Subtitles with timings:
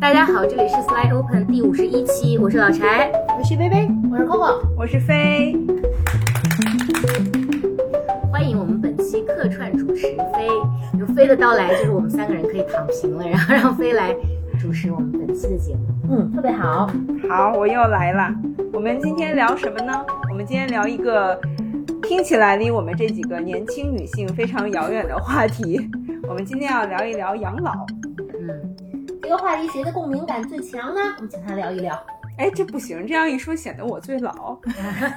[0.00, 5.56] 大家好，这里是 Slide Open 第五十一期，我是老柴，我是薇薇，我是 Coco，我是飞。
[8.30, 10.48] 欢迎我们本期客串主持飞，
[10.98, 14.14] 有飞的到来，就是我们三个人可以躺平了，然后让飞来
[14.60, 15.80] 主持我们本期的节目。
[16.10, 16.90] 嗯，特别好。
[17.28, 18.34] 好，我又来了。
[18.72, 20.04] 我们今天聊什么呢？
[20.30, 21.40] 我们今天聊一个
[22.02, 25.88] 听起来离我们这几个年轻女性非常遥远的话题。
[26.28, 27.72] 我们今天要聊一聊养老。
[29.24, 31.00] 嗯，这个话题谁的共鸣感最强呢？
[31.16, 31.98] 我们请他聊一聊。
[32.36, 34.58] 哎，这不行，这样一说显得我最老。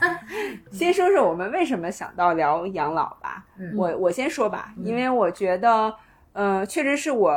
[0.71, 3.45] 先说说我们为什么想到聊养老吧。
[3.75, 5.93] 我我先说吧，因为我觉得，
[6.33, 7.33] 呃，确实是我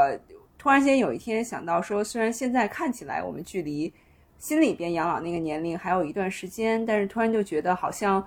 [0.58, 3.92] 突然间有一天想到说，虽然现在看起来我们距离
[4.38, 8.24] 心里边养老那个年龄还有一段时间，但是突然就觉得好像，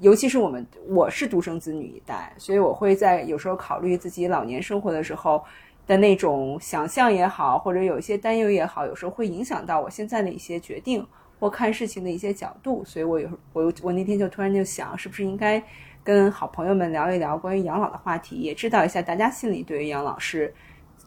[0.00, 5.42] 尤其是我们我是独生子女一代，所以我会在有时候考虑自己老年生活的时候。
[5.86, 11.06] 的那种想象也好，或者有一些担忧也好，有时候会影响到我现在的一些决定
[11.38, 12.84] 或看事情的一些角度。
[12.84, 15.62] 所以我有我我那天就突然就想，是不是应该
[16.04, 20.54] 跟好朋友们聊一聊关于养老的话题，也知道一下大家心里对于养老是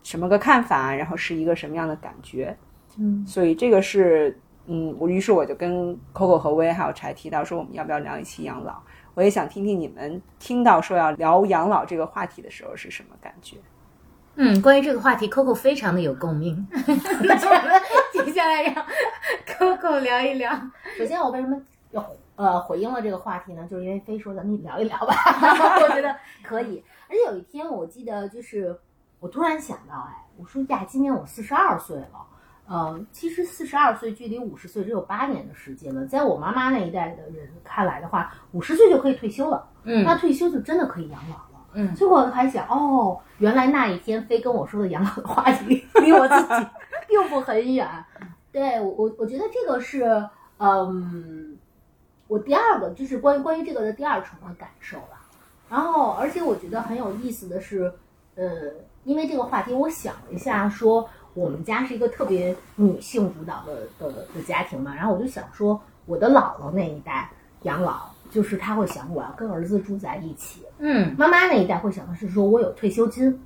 [0.03, 2.55] 什么个看法，然后是一个什么样的感觉。
[2.97, 4.37] 嗯，所以这个是
[4.67, 8.75] 嗯，我于是我就跟 Coco 和薇还有柴提到说，我们要不要聊一期养老？
[9.15, 13.57] 我也想听听你们听到说要聊养老这个话题的时候是什么感觉。
[14.35, 16.65] 嗯，关于这个话题，Coco 非常的有共鸣。
[16.71, 17.81] 那我们
[18.25, 18.85] 接下来让
[19.45, 20.51] Coco 聊一聊。
[20.97, 22.03] 首先，我为什么要
[22.35, 23.67] 呃回应了这个话题呢？
[23.69, 25.15] 就是因为飞说咱们聊一聊吧，
[25.83, 26.83] 我觉得可以。
[27.07, 28.75] 而且有一天，我记得就是
[29.19, 32.25] 我突然想到，哎，我说呀，今年我四十二岁了。
[32.65, 36.05] 呃，其实四十二岁距离五十岁只有八年的时间了。
[36.05, 39.67] 在我妈妈那一代的人看来的话，五十岁就可以退休了。
[39.83, 41.35] 嗯，那退休就真的可以养老。
[41.73, 46.67] 嗯，所以我还想，哦，原来那一天飞跟我说的养老的话题 离我自己
[47.07, 47.87] 并不很远。
[48.51, 50.23] 对我，我我觉得这个是，
[50.59, 51.57] 嗯，
[52.27, 55.19] 我第二个就是关于关于这个的第二重的感受了。
[55.69, 57.91] 然后，而且我觉得很有意思的是，
[58.35, 58.45] 呃，
[59.03, 67.29] 因为这个话题，我想了一下，说我们家是一个特别女性主导的的的家庭嘛，然后我就想说，我的姥姥那一代
[67.63, 68.13] 养老。
[68.31, 73.41] 就是他会想我要跟儿子住在一起，嗯，妈妈那一代会想的是说我有退休金，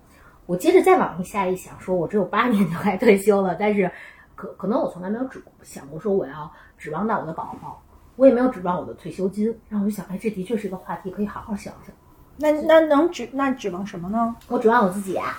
[0.48, 3.92] 我接着再往下一想，说我只有八年就该退休了，但是
[4.34, 7.80] 可 可能我从来没有指想过说我要指望到我的宝宝，
[8.16, 11.94] 我也没有指望我的退休金，然后我就想，哎，这的确是一个话题，可以好好想想。
[12.38, 14.36] 那那能指那指望什么呢？
[14.48, 15.38] 我指望我自己啊，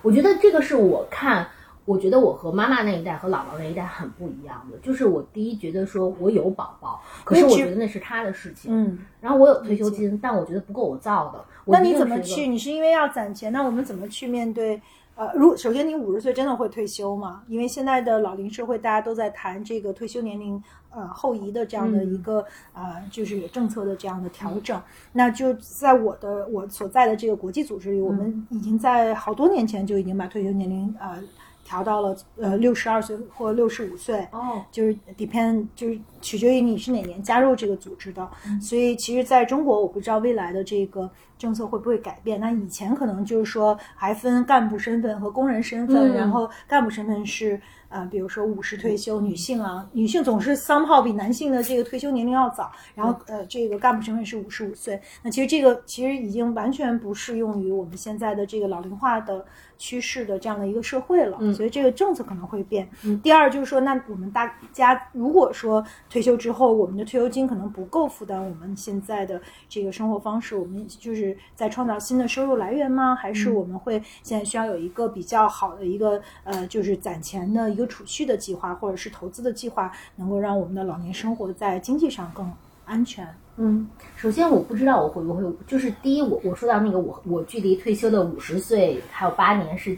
[0.00, 1.46] 我觉得这个是我看。
[1.86, 11.44] 我觉得我和妈妈那一代和姥姥那一代很不一样的，就是我第一觉得说我有宝宝，可是我觉得那是他的事情，嗯，然后我有退休金，但我觉得不够我造的。
[11.64, 12.48] 那你怎么去？
[12.48, 13.52] 你是因为要攒钱？
[13.52, 14.82] 那我们怎么去面对？
[15.14, 17.42] 呃，如首先你五十岁真的会退休吗？
[17.46, 22.44] 因为现在的老龄社会大家都在谈这个退休年龄呃后移的这样的一个
[22.74, 24.78] 呃就是政策的这样的调整。
[25.12, 31.16] 那就在我的我所在的这个国际组织里，我们已经在好多年前就已经把退休年龄呃。
[31.66, 38.28] 调到了呃六十二岁或六十五岁，哦，就是 depend 就是取决于你是哪年加入这个组织的，
[38.62, 42.40] 所以其实在中国我不知道未来的这个政策会不会改变。
[42.40, 47.60] 那以前可能就是说还分干部身份和工人身份，然后干部身份是。
[47.88, 52.70] 啊，比如说五十退休女性啊，女性总是 somehow 比男性的这个退休年龄要早。
[52.96, 55.00] 然后呃，这个干部身份是五十五岁。
[55.22, 59.46] 那其实这个其实已经完全不适用于我们现在的这个老龄化的
[59.78, 61.36] 趋势的这样的一个社会了。
[61.40, 62.88] 嗯，所以这个政策可能会变。
[63.04, 73.14] 嗯，第二就是说，那我们大家如果说退休之后，我们的退休金可能不够负担我们现在的这个生活方式，我们就是在创造新的收入来源吗？
[73.14, 77.66] 还是我们会现在需要有一个比较好的一个呃，就是攒钱的。
[77.76, 82.50] 一个储蓄的计划，或者是投资的计划，能够让我们的老年生活在经济上更
[82.86, 83.28] 安全。
[83.58, 89.96] 嗯，首先我不知道我会不会，就是第一，我我说到那个我我距离退休的五十岁还有八年，是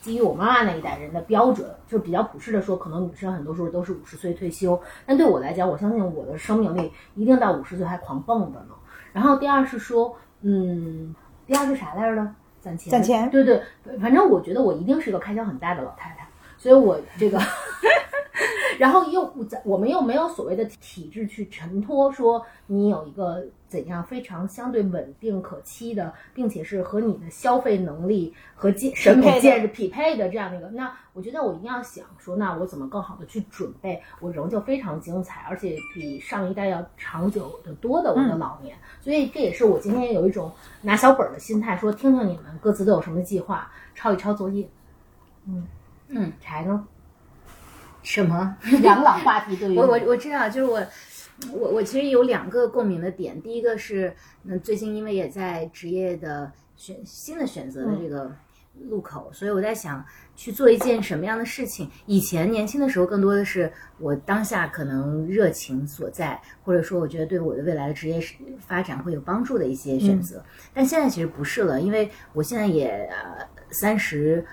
[0.00, 4.80] 基于我妈妈那一代人的标准，就比较普世的说，可能女生很多时候都是五十岁退休。
[5.04, 8.74] 但对我来讲，我相信我的生命力一定到五十岁还狂蹦的呢。
[9.12, 11.12] 然后第二是说，嗯，
[11.46, 12.34] 第二是啥来着呢？
[12.60, 12.90] 攒钱。
[12.92, 13.28] 攒钱。
[13.28, 13.60] 对对，
[13.98, 16.28] 反正我觉得我一定是一个开销很大的老太太。
[16.60, 17.40] 所以，我这个，
[18.78, 19.32] 然后又
[19.64, 30.68] 我们又没有所谓的体制去承托，说你有一个怎样非常相对稳定可期的，并且是和你的消费能力和见审美见识匹配的这样的一个。
[30.68, 38.76] 那我觉得我一定要想说，那我怎么更好的去准备，我仍旧非常精彩，而且比上一代要长久的多的我的老年。
[39.00, 40.52] 所以这也是我今天有一种
[40.82, 44.68] 拿小本的心态，说听听你们各自都有什么计划，抄一抄作业。
[45.46, 45.66] 嗯。
[46.10, 46.86] 嗯，柴呢？
[48.02, 48.56] 什么？
[48.82, 50.80] 养老话题对于我我我知道，就是我
[51.52, 53.40] 我我其实有两个共鸣的点。
[53.42, 54.14] 第一个是，
[54.44, 58.34] 嗯，最近因为也在职业的选新的选择的这个
[58.88, 60.02] 路口，所以我在想
[60.34, 61.90] 去做一件什么样的事情。
[62.06, 68.18] 以前年轻的时候，更多的是我当下可能热情所在，或者说我觉得对我的未来的职业
[68.58, 70.42] 发展会有帮助的一些选择。
[70.72, 74.44] 但现在其实不是了，因为我现在也呃三十。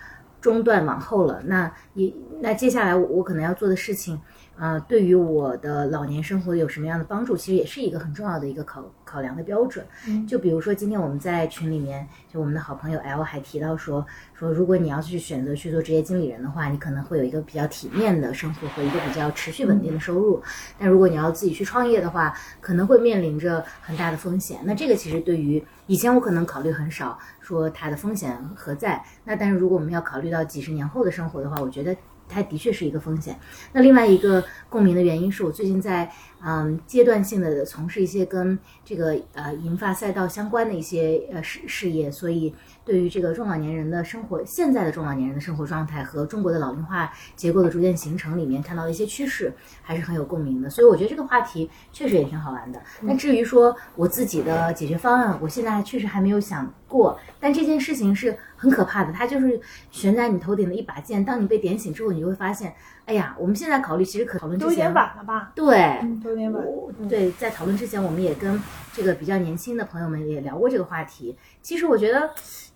[0.47, 4.17] 中断往后了，那也那接下来我我可能要做的事情，
[4.57, 9.85] 啊，对于我的老年生活有什么样的帮助，其实也是一个很重要的一个考考量的标准。
[10.25, 20.41] 就比如说今天我们在群里面，就我们的好朋友 L 还提到说说，如果你要去选择去做职业经理人的话，你可能会有一个比较体面的生活和一个比较持续稳定的收入。
[20.79, 24.59] 但如果你要自己去创业的话，可能会面临着很大的风险。
[24.63, 29.01] 那这个其实对于以前我可能考虑很少，说它的风险何在。
[29.23, 31.95] 那但是如果我们要考虑到几十年后的生活的话，我觉得
[32.27, 33.39] 它的确是一个风险。
[33.71, 36.11] 那另外一个共鸣的原因是我最近在
[36.44, 42.53] 嗯阶段性的从事一些跟这个呃银发赛道相关的一些呃事事业，所以。
[42.88, 50.69] 对于这个中老年人的生活，现在的中老年人的生活状态和中国的老龄化结构的逐渐形成里面看到的一些趋势，还是很有共鸣的。
[50.69, 52.81] 所以我觉得这个话题确实也挺好玩的。
[53.01, 57.19] 那至于说我自己的解决方案，我现在确实还没有想过。
[57.39, 59.59] 但这件事情是很可怕的，它就是
[59.91, 61.23] 悬在你头顶的一把剑。
[61.23, 62.73] 当你被点醒之后，你就会发现，
[63.05, 65.51] 哎呀，我们现在考虑其实可讨论之前有点晚了吧？
[65.53, 66.63] 对，有点晚。
[67.07, 68.61] 对，在讨论之前，我们也跟
[68.93, 71.37] 这个比较年轻的朋友们也聊过这个话题。
[71.61, 72.29] 其实我觉得。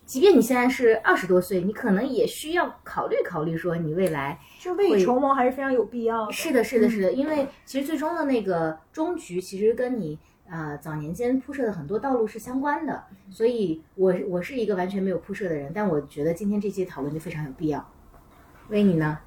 [0.03, 6.33] 即便你现在是二十多岁，你可能也需要考虑考虑，说你未来就未雨绸缪还是非常有必要的。
[6.33, 10.19] 是的，是的，是的，因为其实最终的那个终局，其实跟你
[10.51, 13.03] 呃早年间铺设的很多道路是相关的。
[13.31, 17.83] 所以，我我是一个完全没有铺设的人，但我觉得今天这期讨论就非常有必要。
[18.67, 19.17] 为你呢？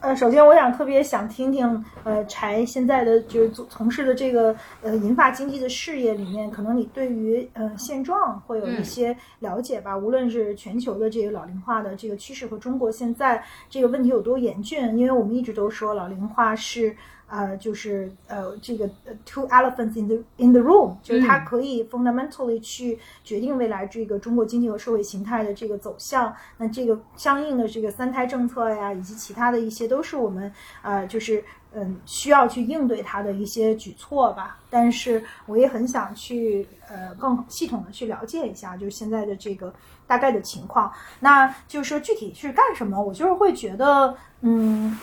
[0.00, 9.96] 呃，首先我想特别想听听，呃，柴现在的就是从从事的这个呃银发经济的事业里面，可能你对于呃现状会有一些了解吧？
[9.96, 16.94] 无论是全球的这个老龄化的这个趋势和中国现在这个问题有多严峻，因为我们一直都说老龄化是。
[17.34, 18.88] 呃，就是呃，这个
[19.26, 26.32] two elephants in the in the room，就是它可以 fundamentally 去决定未来这个中国经济和社会形态的这个走向。
[26.58, 30.52] 那这个相应的这个三胎政策呀，以及其他的一些，都是我们
[30.82, 31.42] 呃，就是
[31.72, 34.60] 嗯，需要去应对它的一些举措吧。
[34.70, 39.74] 但是我也很想去呃，更系统的去了解一下，就是现在的这个
[40.06, 40.92] 大概的情况。
[41.18, 44.96] 那就是说具体是干什么，我就是会觉得嗯。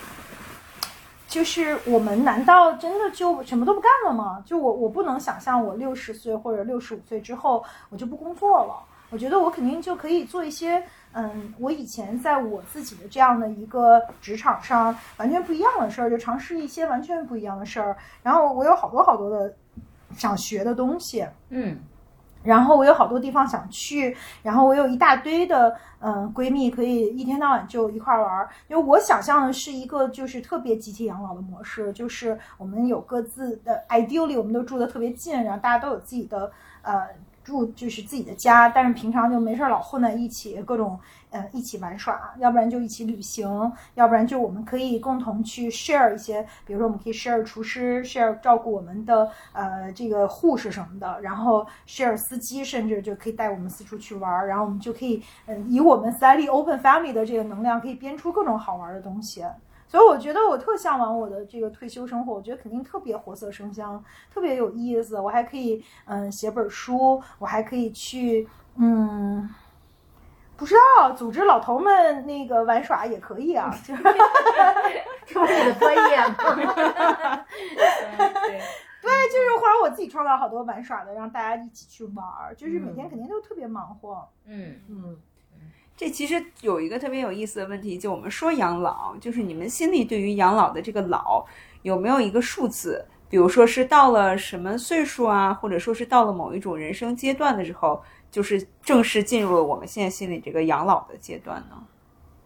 [1.31, 4.43] 就是我们难道真的就什么都不干了吗？
[4.45, 8.75] 就我我不能想象我六十岁或者六十五岁之后我就不工作了。
[9.09, 10.83] 我觉得我肯定就可以做一些，
[11.13, 17.95] 嗯，我以前在我自己的这样的一个职场上完全不一样的事儿，就尝试一些完全不一样的事儿。
[18.21, 19.53] 然后我有好多好多的
[20.17, 21.79] 想学的东西，嗯。
[22.43, 36.51] 然后我有好多地方想去，然后我有一大堆的嗯闺蜜可以一天到晚就一块玩儿，因为我想象的是一个就是特别集体养老的模式，就是我们有各自的 ideally 我们都住的特别近，然后大家都有自己的
[36.81, 37.07] 呃。
[37.43, 40.99] 住就是自己的家，但是平常就没事儿老混在一起，各种
[41.29, 59.43] 呃一起玩耍，要不然就一起旅行，要不然就我们可以共同去 share 一些，比如说我们可以 share 厨师，share 照顾我们的呃这个护士什么的，然后 share 司机，甚至就可以带我们四处去玩儿，然后我们就可以嗯以我们 sally open family 的这个能量，可以编出各种好玩的东西。
[59.91, 64.01] 所以我觉得我特向往我的这个退休生活，我觉得肯定特别活色生香，
[64.33, 65.19] 特别有意思。
[65.19, 69.49] 我还可以嗯写本书，我还可以去嗯，
[70.55, 74.01] 不知道组织老头们那个玩耍也可以啊， 就是
[75.25, 76.35] 这是你的专业吗？
[76.55, 76.63] 对
[79.01, 84.25] 对，就是或者我自己创造好多玩耍的，让大家一起去玩儿，就是每天肯定都特别忙活。
[84.45, 85.17] 嗯嗯。
[86.01, 91.45] 这其实有一个特别有意思的问题，就我们说养老，就是你们心里对于养老的这个老
[91.83, 93.05] 有没有一个数字？
[93.29, 101.77] 比如说是到了什么岁数啊，或者说是到了某一种人生阶段的时候，就是正式进入了我们现在心里这个养老的阶段呢？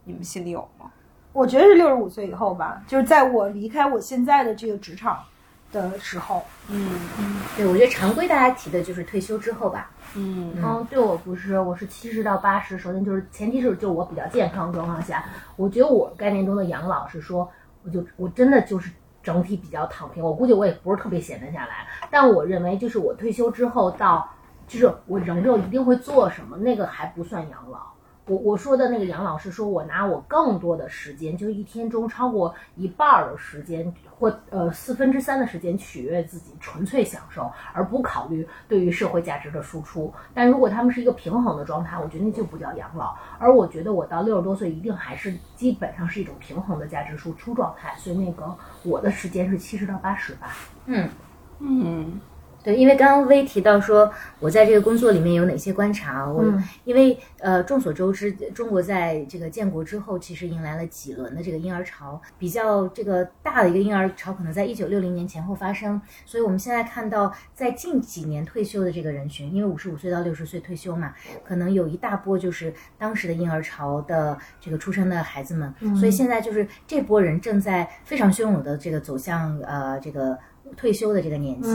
[0.03, 0.91] 你们心里有吗？
[1.31, 5.23] 我觉得是六十五岁以后吧，就是在我离开我现在的这个职场
[5.71, 6.43] 的时候。
[6.67, 9.91] 嗯嗯，对，我觉得常规大家提的就是退休之后吧。
[10.17, 12.77] 嗯，嗯，对我不是，我是七十到八十。
[12.77, 15.25] 首先就是前提是，就我比较健康状况下，
[15.57, 17.49] 我觉得我概念中的养老是说，
[17.83, 18.91] 我就我真的就是
[19.21, 20.23] 整体比较躺平。
[20.23, 24.29] 我估计我也不是特别闲得下来，但我认为就是我退休之后到，
[24.67, 27.79] 就是我仍旧一定会做什么，那个还不算养老。
[28.27, 40.13] 我我说的那个养老是说我拿我更多的时间，就是一天中超过一半的时间或呃四分之三的时间取悦自己，纯粹享受，而不考虑对于社会价值的输出。
[40.33, 43.15] 但如果他们是一个平衡的状态，我觉得那就不叫养老。
[43.37, 50.55] 而我觉得我到六十多岁一定还是基本上是一种平衡的价值输出状态，所以那个我的时间是七十到八十吧。
[50.85, 51.09] 嗯。
[51.57, 52.19] 嗯，
[52.65, 56.27] 对，因为刚刚微提到说，我在这个工作里面有哪些观察？
[56.27, 56.43] 我、
[56.83, 66.01] 因为呃，众所周知，中国在这个建国之后，其实迎来了几轮的这个婴儿潮，比较这个大的一个婴儿潮，可能在一九六零年前后发生。
[66.25, 71.13] 所以我们现在看到，在近几年退休的这个人群，因为五十五岁到六十岁退休嘛，
[71.47, 80.35] 可能有一大波就是当时的婴儿潮的这个出生的孩子们，所以现在就是这波人正在非常汹涌的这个走向呃这个。
[80.75, 81.69] 退休的这个年纪，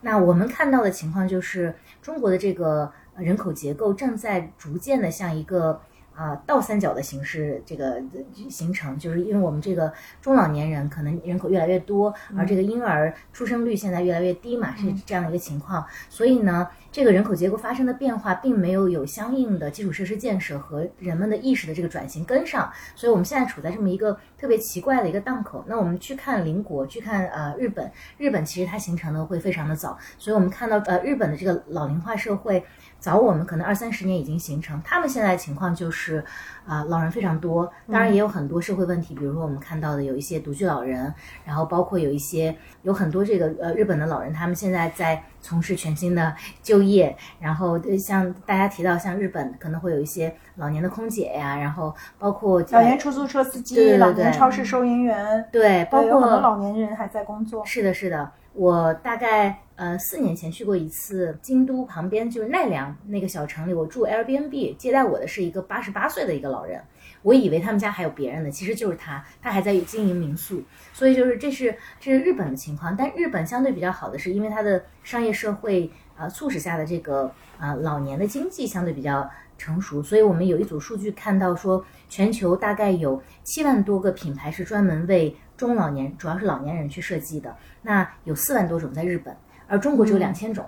[0.00, 5.80] 那我们看到的情况就是，中国的这个人口结构正在逐渐的向一个
[6.14, 8.02] 啊倒三角的形式这个
[8.48, 16.68] 形成，就是因为我们这个中老年人可能人口越来越多，而这个婴儿出生率现在越来越低嘛，是这样的一个情况，所以呢。
[16.92, 25.64] 这个人口结构发生的变化，并没有有相应的基础设施建设和人们的意识的这个转型跟上，所以我们现在处在这么一个特别奇怪的一个档口。
[25.68, 32.64] 那我们去看邻国，去看呃日本，日本其实它形成的会非常的早，所以我们看到呃日本的这个老龄化社会。
[33.00, 36.22] 早我们可能二三十年已经形成，他们现在情况就是，
[36.66, 41.12] 啊，老人非常多，当然也有很多社会问题，比如说我们看到的有一些独居老人，
[41.44, 57.64] 然后包括有一些有很多这个呃日本的老人，他们现在在从事全新的就业，然后像大家提到像日本可能会有一些老年的空姐呀，然后包括老年出租车司机、老年超市收银员，对，包括很多老年人还在工作。
[57.64, 58.30] 是的，是的。
[58.52, 66.82] 我大概呃四年前去过一次京都旁边就是奈良那个小城里，我住 Airbnb，接待我的是一个八十八岁的一个老人，
[67.22, 85.36] 我以为他们家还有别人呢，其实就是他，他还在经营民宿，所以就是这是这是日本的情况，但日本相对比较好的是因为它的商业社会呃促使下的这个呃老年的经济相对比较成熟，所以我们有一组数据看到说全球大概有七万多个品牌是专门为
[85.66, 87.54] 中老年，主要是老年人去设计的。
[87.82, 89.36] 那有四万多种在日本，
[89.66, 90.64] 而中国只有两千种。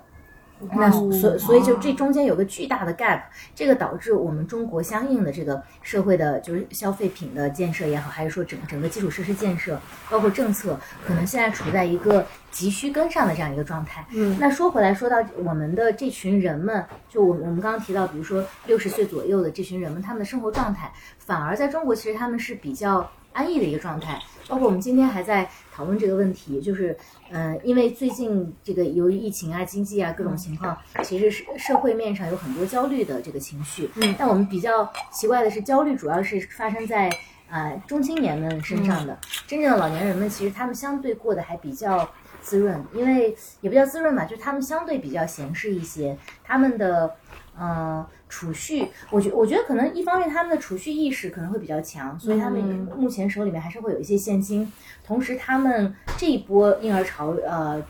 [0.75, 3.21] 那所所以就这中间有个巨大的 gap，
[3.53, 14.07] 这个导致我们中国相应的这个社会的就是消费品的建设也好，还是说整整个基础设施建设，包括政策，可能现在处在一个急需跟上的这样一个状态。
[14.13, 24.19] 嗯，那说回来，说到我们的这群人们，就我我们刚刚提到，比如说六十岁左右的这群人们，他们的生活状态，反而在中国其实他们是比较安逸的一个状态。
[24.49, 26.95] 包括我们今天还在讨论这个问题，就是，
[27.31, 33.89] 呃，因为最近这个由于疫情啊、经济啊各种情况，其实是社会面上有很多焦虑的这个情绪。
[33.95, 37.09] 嗯，但我们比较奇怪的是，焦虑主要是发生在
[37.49, 42.07] 呃中青年们身上的，真正的老年人们其实他们相对过得还比较
[42.43, 47.15] 滋润，因为也不叫滋润吧，就是他们相对比较闲适一些，他们的。
[47.61, 52.62] 嗯，储蓄，我觉我觉得可能一方面他们的储蓄意识可能会比较强，所以他们
[52.97, 54.73] 目前手里面还是会有一些现金。
[55.07, 57.85] 同时，他们这一波婴儿潮呃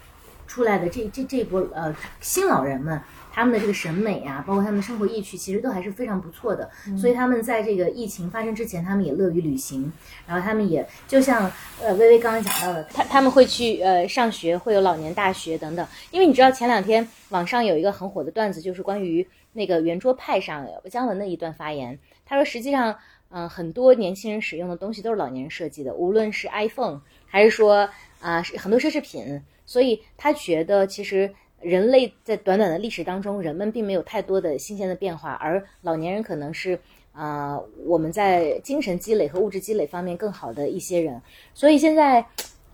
[0.48, 3.00] 出来的这这这一波呃新老人们。
[3.34, 6.70] 他们的这个审美啊，包括他们的生活意趣，其实都还是非常不错的。
[7.00, 9.90] 所以他们在这个疫情发生之前，他们也乐于旅行。
[10.26, 15.86] 然后他们也就像呃微微刚刚讲到的，他他们会去呃上学，会有老年大学等等。
[16.10, 21.98] 因为你知道前两天网上有一个很火的段子，就是关于那个圆桌派上姜文的一段发言。
[22.24, 22.96] 他说，实际上
[23.30, 27.88] 嗯很多年轻人使用的东西都是老年人设计的，无论是 iPhone 还是说
[28.20, 29.40] 啊很多奢侈品。
[29.64, 31.32] 所以他觉得其实。
[31.62, 36.76] 人类在短短的历史当中，人们并没有太多的新鲜的变化，而老年人可能是
[37.12, 37.56] 啊，
[37.86, 41.22] 我们在精神积累和物质积累方面更好的一些人。
[41.54, 42.20] 所以现在，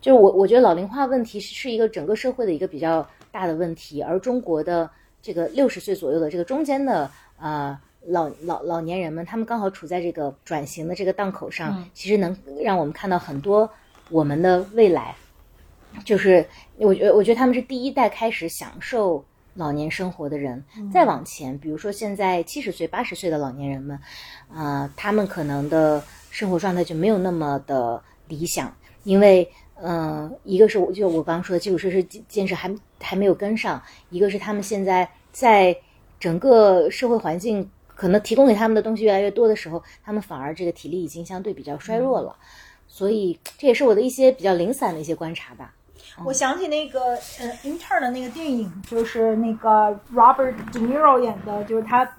[0.01, 13.69] 就是我我觉得老龄化问题是是一个整个社会的一个比较大的问题，而中国的这个六十岁左右的这个中间的呃老老老年人们，他们刚好处在这个转型的这个档口上，其实能让我们看到很多
[14.11, 15.15] 我们的未来。
[16.05, 16.47] 就是
[16.77, 20.63] 我觉我觉得他们是第一代开始享受老年生活的人。
[20.93, 23.99] 再往前，比如说现在七十岁、八十岁的老年人们，
[24.53, 28.73] 啊，他们可能的生活状态就没有那么的理想，
[29.03, 29.51] 因为，
[29.83, 35.77] 嗯，一个是我就我刚刚说的基础设施建设还还没有跟上，一个是他们现在在
[36.19, 42.37] 整个社会环境可能提供给他们的东西越来越多的时候，他们反而这个体力已经相对比较衰弱了。
[42.87, 45.75] 所以这也是我的一些比较零散的一些观察吧。
[46.25, 52.17] 我想起那个呃，Intern 的那个电影，就是那个 Robert De Niro 演的，就是他，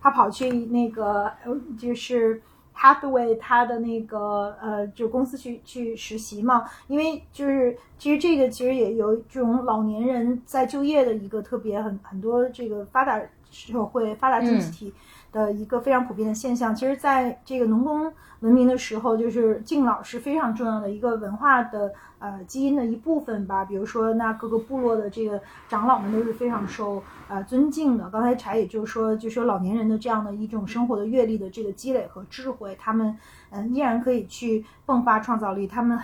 [0.00, 2.40] 他跑去那个呃就是
[2.76, 14.92] Hathaway 他的那个呃就公司去去实习嘛，因为就是其实这个其实也有这种老年人在就业的一个特别很很多这个发达社会发达经济体。
[15.34, 23.64] 的一个非常普遍的现象，其实，在这个农耕文明的时候，就是敬老是非常重要的一个文化的呃基因的一部分吧。
[23.64, 28.08] 比如说，那各个部落的这个长老们都是非常受呃尊敬的。
[28.10, 33.16] 刚才柴也就说，就说老年人的这样的一种生活的阅历的这个积累和智慧，他们
[33.50, 35.66] 嗯依然可以去迸发创造力。
[35.66, 35.98] 他们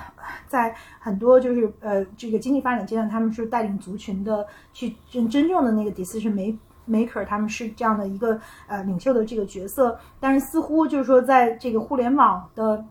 [0.48, 6.56] 在很多就是呃这个经济发展阶段，他们是带领族群的去真真正的那个 decision maker。
[6.88, 12.84] Maker 他们是这样的一个呃领袖的这个角色，但是似乎就是说，在这个互联网的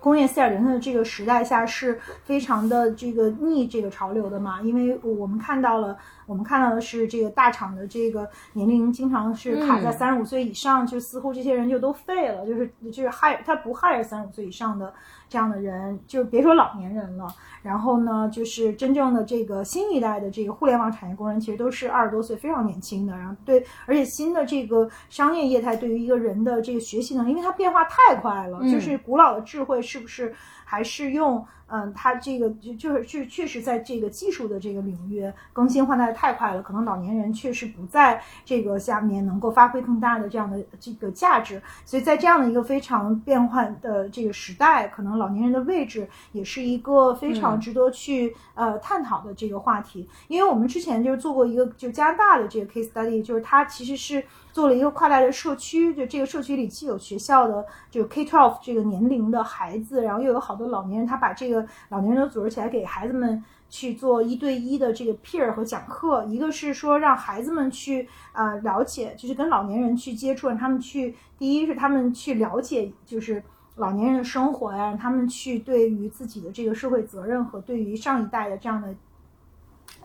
[0.00, 4.60] 工业四点零的这个时代下，是非常的这个逆这个潮流的嘛？
[4.62, 14.94] 因为我们看到了，我们看到的是这个大厂的这个年龄经常是卡在三十五岁以上，就似乎这些人就都废了，就是就是 hire 他不 hire 三十五岁以上的
[15.28, 17.26] 这样的人，就别说老年人了。
[17.68, 23.14] 然后呢，就是真正的这个新一代的这个互联网产业工人，其实都是二十多岁，非常年轻的。
[23.14, 30.34] 然后对，而且新的这个商业业态对于一个人的这个学习能力，因为它变化太快了，就是古老的智慧是不是
[30.64, 31.44] 还是用？
[31.68, 50.08] 嗯，它这个就就是确确实在这个技术的这个领域更新换代太快了，可能老年人确实不在这个下面能够发挥更大的这样的这个价值，所以在这样的一个非常变换的这个时代，可能老年人的位置也是一个非常值得去呃探讨的这个话题。
[50.28, 54.24] 因为我们之前就是做过一个就加拿大的这个 case study，就是它其实是。
[54.50, 61.57] 做了一个跨代的社区，就这个社区里既有学校的就 K twelve 这个年龄的孩子，然后又有好多老年人，他把这个
[61.88, 66.24] 老年人都组织起来，给孩子们去做一对一的这个 peer 和讲课。
[66.24, 73.42] 一个是说让孩子们去啊了解，就是跟老年人去接触，让他们去第一是他们去了解，就是
[73.76, 78.94] 老年人的生活呀，让他们去对于自己的这个社会责任和对于上一代的这样的。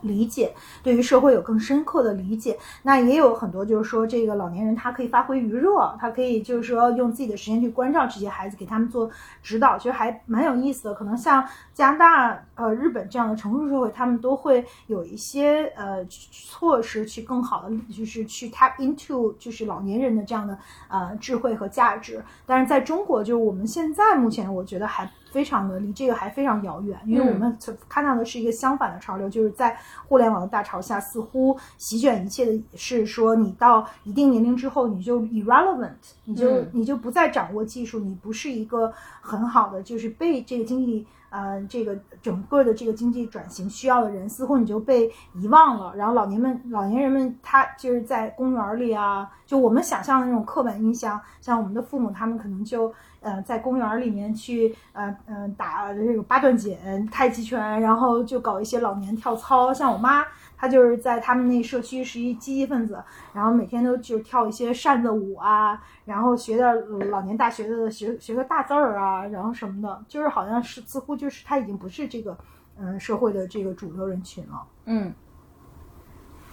[0.04, 9.10] 理解对于社会有更深刻的理解，那也有很多就是说，这个老年人他可以发挥余热，他可以就是说用自己的时间去关照这些孩子，给他们做
[9.42, 10.94] 指导，其实还蛮有意思的。
[10.94, 20.58] 可能像加拿大、呃日本这样的成熟社会，他们都会有一些呃措施去更好的就是去 tap into 就是老年人的这样的
[20.90, 22.24] 呃智慧和价值。
[22.46, 25.10] 但是在中国，就是我们现在目前我觉得还。
[25.34, 27.58] 非常的离这个还非常遥远，因为我们
[27.90, 29.76] 看到的是一个相反的潮流，就是在
[30.08, 35.90] 互联网的大潮下，似乎席卷一切的是说，你到一定年龄之后，你就 irrelevant，
[36.26, 41.08] 你就你就不再掌握技术，你不是一个很好的，就是被这个经济。
[41.34, 45.92] 呃，这个整个的这个经济转型需要的人，似乎你就被遗忘了。
[45.96, 56.78] 然后老年们、老年人们，他就是在公园里啊，就我们想象的那种刻板印象，像我们的父母，他们可能就呃在公园里面去呃嗯打这个八段锦、
[57.12, 59.74] 太极拳，然后就搞一些老年跳操。
[59.74, 60.24] 像我妈。
[60.64, 66.74] 他就是在他们那社区是一积极分子，然后每天都就跳一些扇子舞啊，然后学点
[67.10, 72.38] 老年大学的学学个大字儿啊，然后什么的，就是好像是似乎就是他已经不是这个
[72.80, 74.66] 嗯社会的这个主流人群了。
[74.86, 75.14] 嗯，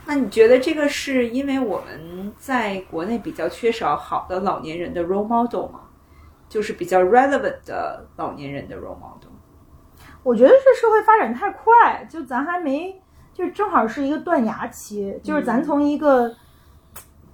[0.06, 5.82] 那你觉得这个是因为我们在国内比较缺少好的老年人的 role model 吗？
[6.48, 9.30] 就是比较 relevant 的老年人的 role model？
[10.24, 13.00] 我觉得是社会发展太快，就咱还没。
[13.32, 16.34] 就正好是一个断崖期，就是咱从一个，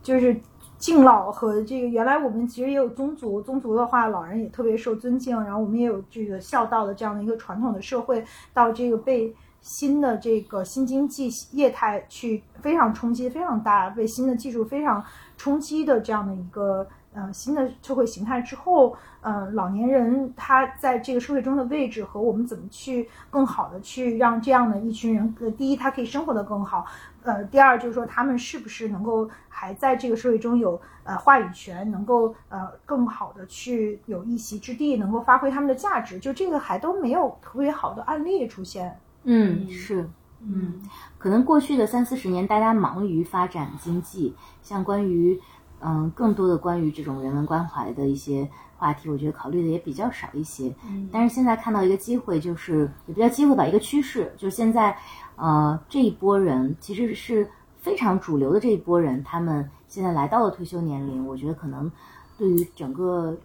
[0.03, 0.41] 就是
[0.79, 15.05] 敬老和这个原来我们其实也有宗族，宗族的话老人也特别受尊敬，然后我们也有这个孝道的这样的一个传统的社会，到这个被新的这个新经济业态去非常冲击非常大，被新的技术非常
[15.37, 16.87] 冲击的这样的一个。
[17.19, 18.95] 呃，新的社会形态之后，
[19.27, 26.87] 呃，老年人他在这个社会中的位置和我们怎么去更好的去让这样的一群人，呃，第一他可以生活的更好，
[27.25, 38.97] 呃，第二就是说他们是不是能够还在这个社会中有呃话语权，能够呃更好的去有一席之地，能够发挥他们的价值，就这个还都没有特别好的案例出现。
[39.25, 40.09] 嗯，是，
[40.41, 40.81] 嗯，
[41.19, 45.41] 可能过去的三四十年，大家忙于发展经济，像关于。
[45.79, 50.75] 嗯，更多的关于这种人文关怀的一些话题，我觉得考虑的也比较少一些。
[50.87, 54.97] 嗯，但是现在看到一个机会，就是也不叫机会吧，一个趋势，就是现在，
[55.37, 61.91] 呃，这一波人其实是非常主流的这一波人，他们现在来到了退休年龄，我觉得可能
[62.37, 63.37] 对于整个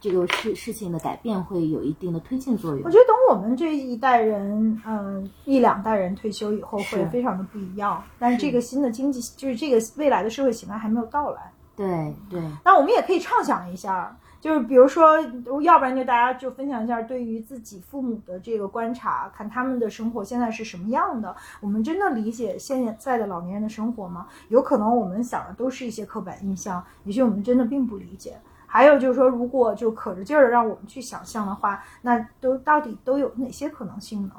[0.00, 2.82] 这个事事情的改变会有一定的推进作用。
[2.84, 8.02] 我觉得等我们这一代人，嗯，一两代人退休以后会非常的不一样。
[8.18, 11.52] 但是这个新的经济，就是这个未来的社会形态还没有到来。
[11.74, 15.18] 对对，那我们也可以畅想一下，就是比如说，
[15.62, 21.34] 要不然就大家就分享一下对于自己父母的这个观察，看他们的生活现在是什么样的。
[21.60, 24.28] 我们真的理解现在的老年人的生活吗？
[24.48, 28.36] 有可能我们想的都是一些刻板印象，也许我们真的并不理解。
[28.66, 34.34] 还有就是说，如果就可着劲儿让我们去想象的话，那都到底都有哪些可能性呢？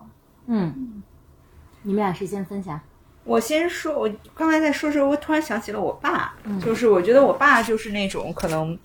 [0.45, 1.01] 嗯，
[1.81, 2.79] 你们俩谁先分享？
[3.25, 6.33] 我先说，我刚才在说的时候，我突然想起了我爸，
[6.63, 8.77] 就是我觉得我爸就是那种可能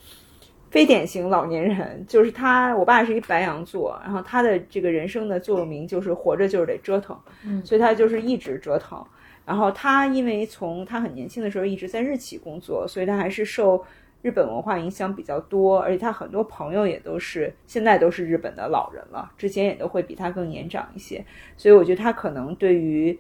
[0.75, 9.01] 非典型老年人，就是他，我爸是一白羊座，然后他的这个人生的座右铭就是活着就是得折腾，嗯所以他就是一直折腾。
[9.47, 13.85] 然后他因为从他很年轻的时候一直在日企工作，所以他还是受
[14.21, 21.25] 日本文化影响比较多，而且他很多朋友也都是现在都是日本的老人了，之前也都会比他更年长一些，
[21.57, 23.17] 所以我觉得他可能对于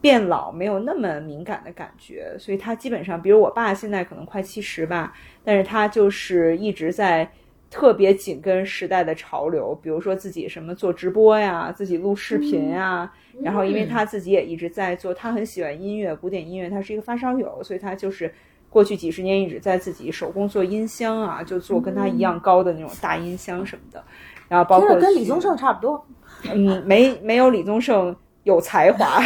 [0.00, 5.12] 变老没有那么敏感的感觉，所以他基本上，比如我爸现在可能快七十吧，
[5.44, 7.30] 但是他就是一直在
[7.70, 18.32] 特别紧跟时代的潮流，比如说自己什么做直播呀，自己录视频呀，然后因为他自己也一直在做，他很喜欢音乐，古典音乐，他是一个发烧友，所以他就是
[18.68, 24.02] 过去几十年一直在自己手工做音箱啊，就做跟他一样高的那种大音箱什么的，
[24.48, 26.04] 然后包括跟李宗盛差不多。
[26.52, 29.20] 嗯，没没有李宗盛有才华，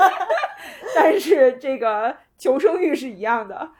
[0.94, 3.70] 但是这个求生欲是一样的，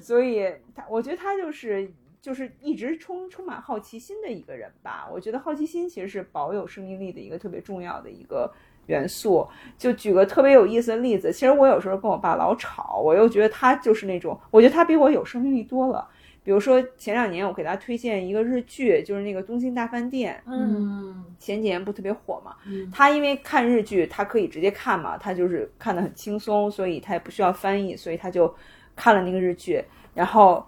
[0.00, 5.08] 所以他我觉得他就是就是一直充充满好奇心的一个人吧。
[5.12, 8.52] 我觉得好奇心其实是保有生命力的一个特别重要的一个
[8.86, 9.46] 元素。
[9.76, 16.08] 就举个特别有意思的例子，其实我有时候跟我爸老吵，我又觉得他就是那种，我觉得他比我有生命力多了。
[16.44, 22.54] 比如说前两年我给他推荐一个日剧，就是那个《东京大饭店》，嗯前几年不特别火嘛。
[22.92, 28.54] 他因为看日剧，他可以直接看嘛，他就是看的很轻松，所以他也不需要翻译，所以他就
[28.94, 30.64] 看了那个日剧，然后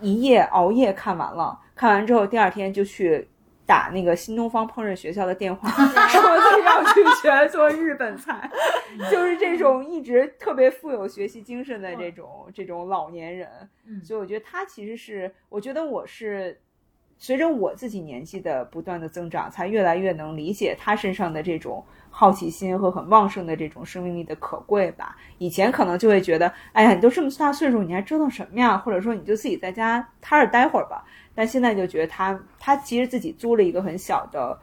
[0.00, 1.58] 一夜熬夜看完了。
[1.76, 3.26] 看完之后，第二天就去
[3.66, 5.68] 打那个新东方烹饪学校的电话，
[6.08, 8.50] 说自己要去学做日本菜，
[9.10, 13.48] 就是这种一直特别富有学习精神的这种这种老年人。
[14.02, 16.60] 所以我觉得他其实是，我觉得我是
[17.16, 25.16] 随着我自己年纪的不断的增长，才越来越能理解他身上的这种好奇心和很旺盛的这种生命力的可贵吧。
[25.38, 28.76] 以前可能就会觉得，哎呀，你都这么大岁数，你还折腾什么呀？
[28.76, 31.04] 或者说你就自己在家踏实待会儿吧。
[31.34, 34.58] 但现在就觉得他，他其实自己租了一个很小的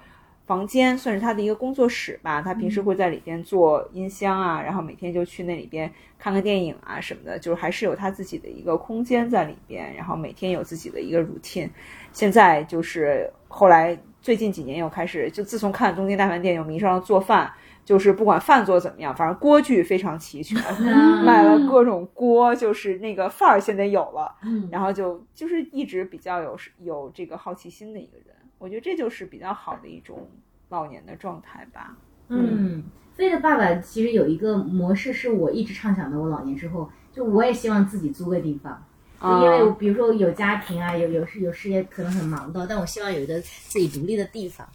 [0.46, 2.42] 房间，算是他的一个工作室吧。
[2.42, 11.70] 他平时会在里边做音箱啊，然后每天就去那里边看看电影啊什么的，就是还是有他自己的一个空间在里边，然后每天有自己的一个 routine。
[12.12, 17.52] 现在就是后来最近几年又开始，就自从看了《东京大饭店》，又迷上了做饭。
[17.84, 20.62] 就是不管饭做怎么样，反正锅具非常齐全，
[21.26, 24.34] 买了各种锅，就是那个范儿现在有了。
[24.44, 30.30] 嗯然后就就是一直比较有有这个好奇心的一个人，我觉得这就是比较好的一种
[30.70, 31.98] 老年的状态吧。
[32.30, 32.84] 嗯，
[33.16, 38.82] 飞的爸爸其实有一个模式是我一直畅想的，我老年之后，就我也希望自己租个地方。
[39.24, 44.68] 因为比如说有家庭啊，有有事有事业，可能很忙的，但我希望有一个自己独立的地方。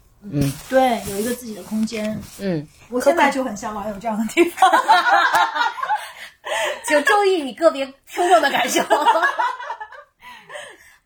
[0.69, 2.19] 对，有一个自己的空间。
[2.39, 4.69] 嗯，我现在就很向往有这样的地方。
[6.85, 8.81] 请注意你个别听众的感受。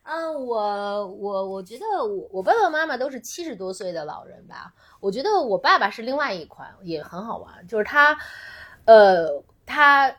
[0.04, 4.72] 嗯，我我我觉得我我爸爸妈妈都是七十多岁的老人吧。
[5.00, 8.16] 我觉得我爸爸是另外一款，也很好玩，就是他，
[8.84, 10.14] 呃，他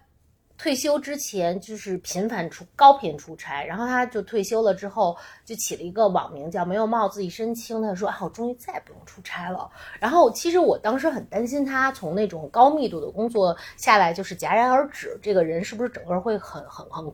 [0.57, 9.69] 退休之前就是频繁出高频出差，然后他就退休了之后就起了一个网名叫“没有帽子一身轻”，他说啊，我终于再也不用出差了。
[9.99, 17.11] 然后其实我当时很担心他从那种高密度的工作下来就是戛然而止，这个人是不是整个会很很很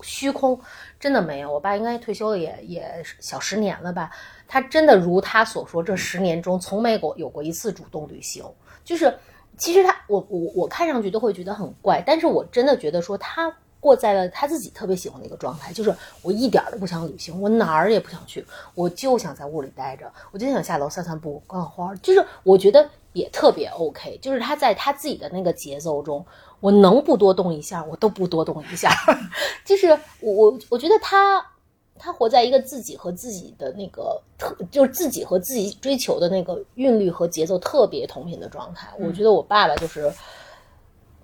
[0.00, 0.58] 虚空？
[0.98, 4.10] 真的没有，我爸应该退休了也也小十年了吧。
[4.48, 8.44] 他真的如他所说，这十年中从没过有过一次主动旅行，
[8.82, 9.12] 就是
[9.58, 18.44] 其实他我我我看上去都会觉得很怪，但是我真的觉得说他过在了他自己特别喜欢的一个状态，就是我一点都不想旅行，我哪儿也不想去，
[18.74, 26.24] 我就想在屋里待着，我就想下楼散散步、观看花，就是我觉得也特别 OK，就是他在他自己的那个节奏中，
[26.60, 28.90] 我能不多动一下，我都不多动一下，
[29.64, 29.88] 就是
[30.20, 31.44] 我我我觉得他。
[31.98, 38.88] 他活在一个自己和自己的那个特，就是自己和自己追求的那个韵律和节奏特别同频的状态。
[38.98, 40.12] 我觉得我爸爸就是，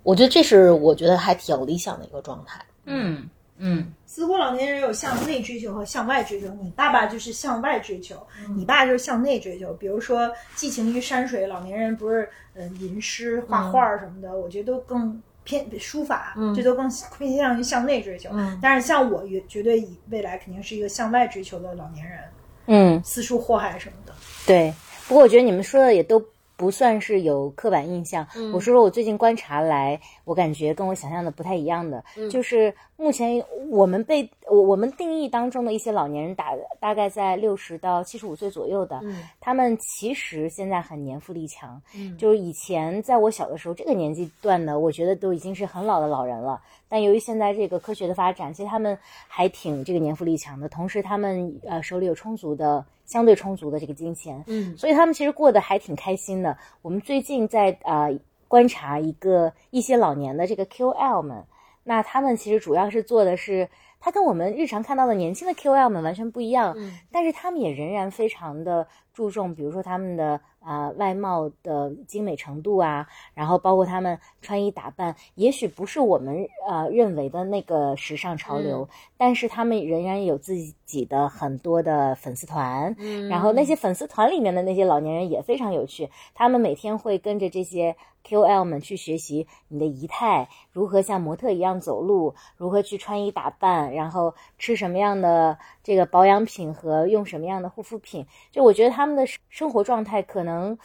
[0.03, 2.63] 我觉得这是我觉得还挺理想的一个状态。
[2.85, 8.15] 嗯嗯，似乎老年人有向内追求和向外追求，你爸爸就是向外追求，
[8.55, 9.73] 你爸就是向内追求。
[9.75, 18.29] 比如说寄情于山水，老年人不是嗯吟诗画画什么的，我觉得都更偏书法，嗯这都更偏向于向内追求。
[18.33, 22.19] 嗯但是像我也绝对以未来肯定是一个向外追求的老年人，
[22.65, 24.13] 嗯，四处祸害什么的。
[24.45, 24.73] 对。
[25.07, 26.19] 不过我觉得你们说的也都
[26.55, 28.27] 不算是有刻板印象。
[28.35, 41.81] 嗯我说说我最近观察来，我感觉跟我想象的不太一样的，嗯就是目前我们被我我们定义当中的一些老年人大大概在六十到七十五岁左右的，嗯他们其实现在很年富力强。
[41.95, 46.61] 嗯就是以前在我小的时候，这个年纪段的，我觉得都已经是很老的老人了。
[46.89, 56.57] 但由于现在这个科学的发展，其实他们还挺这个年富力强的，同时他们呃手里有充足的、相对充足的这个金钱，嗯所以他们其实过得还挺开心的。
[56.81, 61.45] 我们最近在呃观察一个一些老年的这个 QL 们，
[61.83, 66.99] 那他们其实主要是做的是，他跟我们日常看到的年轻的 QL 们完全不一样，嗯。
[67.11, 80.53] 但是他们也仍然非常的注重，比如说他们的啊、呃外貌的精美程度啊，然后包括他们穿衣打扮，也许不是我们呃认为的那个时尚潮流，但是他们仍然有自
[80.85, 87.95] 己的很多的粉丝团，嗯然后那些粉丝团里面的那些老年人也非常有趣，他们每天会跟着这些
[88.27, 98.25] KOL 们去学习你的仪态，如何像模特一样走路，如何去穿衣打扮，然后吃什么样的这个保养品和用什么样的护肤品。
[98.51, 100.77] 就我觉得他们的生活状态可能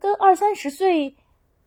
[0.00, 1.14] 跟二三十岁。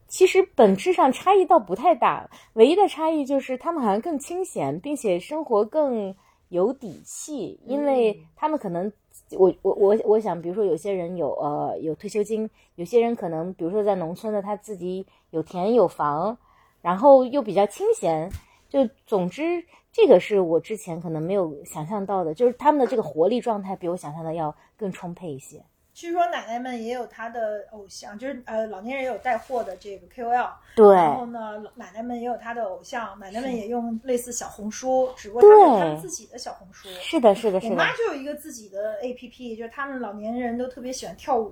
[0.10, 6.16] 其实本质上差异倒不太大，唯一的差异就是他们好像更清闲，并且生活更
[6.48, 8.90] 有底气，因为他们可能
[9.32, 16.38] 我我我我想，比如说有些人有呃有退休金，有些人可能比如说在农村的他自己有田有房，
[16.82, 18.32] 然后又比较清闲，
[18.70, 25.62] 就总之这个是我之前可能没有想象到的，就是他们的这个活力状态比我想象的要更充沛一些。
[25.98, 36.88] 据说奶奶们也有她的偶像，就是呃老年人也有带货的这个 KOL，对然后呢奶奶们也有她的偶像，奶奶们也用类似小红书，只不过他们有他们自己的小红书。
[37.02, 41.52] 是的，是的，我是的妈，就有一个自己的 APP，就是他们老年人都特别喜欢跳舞，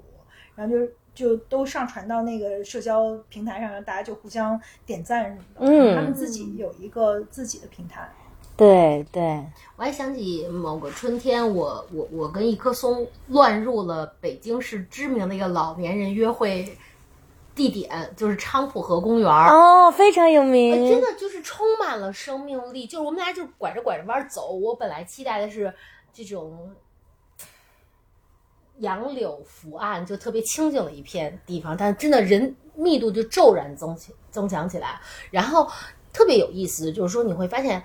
[0.53, 5.62] 然后就就都上传到那个社交平台上，让大家就互相点赞什么的。
[5.62, 8.08] 嗯他们自己有一个自己的平台。
[8.57, 16.77] 对对，我还想起某个春天，我我我跟一棵松乱入了北京市知名的一个老年人约会
[17.53, 19.49] 地点，就是昌蒲河公园儿。
[19.49, 24.51] 哦，非常有名，呃真的就是充满了生命力，就是我们俩就拐着拐着弯儿走。
[24.51, 25.73] 我本来期待的是
[26.13, 26.71] 这种
[28.77, 34.99] 杨柳伏岸，就特别清静的一片地方，但真的人密度就骤然增起增强起来。
[35.31, 35.69] 然后
[36.13, 37.83] 特别有意思，就是说你会发现，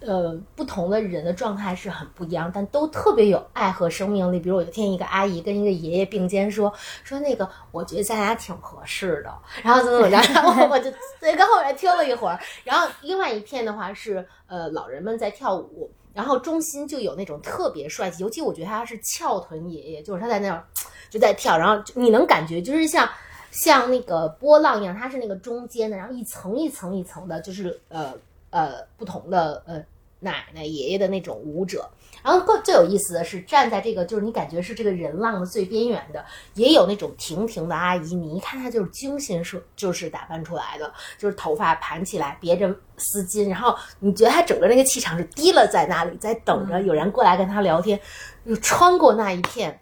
[0.00, 4.38] 呃，不同的人的状态是很不一样，但都特别有爱和生命力。
[4.38, 12.38] 比如有一天，一个阿姨跟一个爷爷并肩说说那个，我觉得咱俩挺合适的，然后怎么怎么着，然后我就在跟后面听了一会儿。
[12.62, 20.64] 然后另外一片的话是呃老人们在跳舞，然后中心就有那种特别帅气，尤其我觉得他是翘臀爷爷，就是他在那儿
[21.08, 23.08] 就在跳，然后你能感觉就是像。
[23.52, 28.12] 像那个波浪一样，它是那个中间的，然后一层一层一层的，就是呃
[28.50, 29.84] 呃不同的呃
[30.20, 31.88] 奶奶爷爷的那种舞者。
[32.22, 48.00] 然后更最有意思的是，站在这个就是你感觉是这个人浪的最边缘的，也有那种亭亭的阿姨，你一看她就是精心设就是打扮出来的，就是头发盘起来别着丝巾，然后你觉得她整个那个气场是低了在那里，在等着有人过来跟她聊天，
[48.44, 49.80] 就穿过那一片。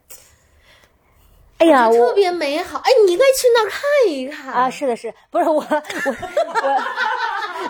[1.58, 2.78] 哎呀，特别美好。
[2.80, 6.82] 哎，你应该去那儿看一看啊，是的，是，不是我我我。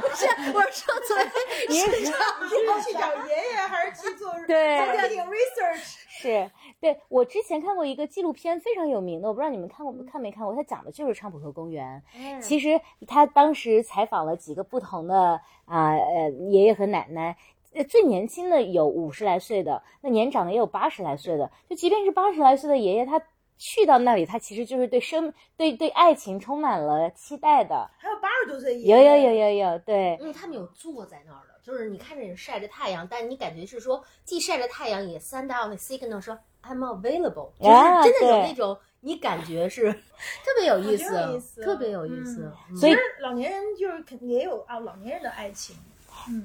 [0.00, 1.24] 不是，我说作为
[1.68, 5.96] 您是去找爷爷还是去做对做点 research？
[6.08, 12.02] 是对我之前看过一个纪录片，非常有名的，我不知道你们看过看没看过，它讲的就是昌普河公园。
[12.40, 17.36] 其实他当时采访了几个不同的啊呃爷爷和奶奶，
[17.74, 21.50] 呃最年轻的有五十来岁的，那年长的也有八十来岁的。
[21.68, 23.20] 就即便是八十来岁的爷爷，他
[23.56, 27.88] 去到那里，他其实就是对生对对爱情充满了期待的。
[27.98, 39.92] 还有八十多岁爷有爷，有有有有，对因为他们有坐在那儿的，就是你看着你晒着太阳，但你感觉是说既晒着太阳，也 send out 那 signal 说 I'm available，就是啊真的有那种你感觉是
[40.44, 42.52] 特别有意思，特别有意思。
[42.70, 45.76] 嗯所以其实老年人就是肯定也有啊，老年人的爱情。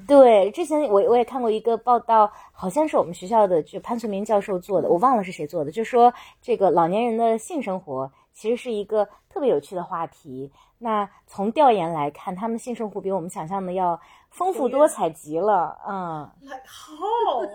[0.06, 10.50] 对，之前我我也看过一个报道，好像是我们学校的就潘存明教授做的，我忘了是谁做的，就说这个老年人的性生活其实是一个特别有趣的话题。
[10.78, 17.46] 那从调研来看，他们性生活比我们想象的要丰富多彩极了，嗯，Like how？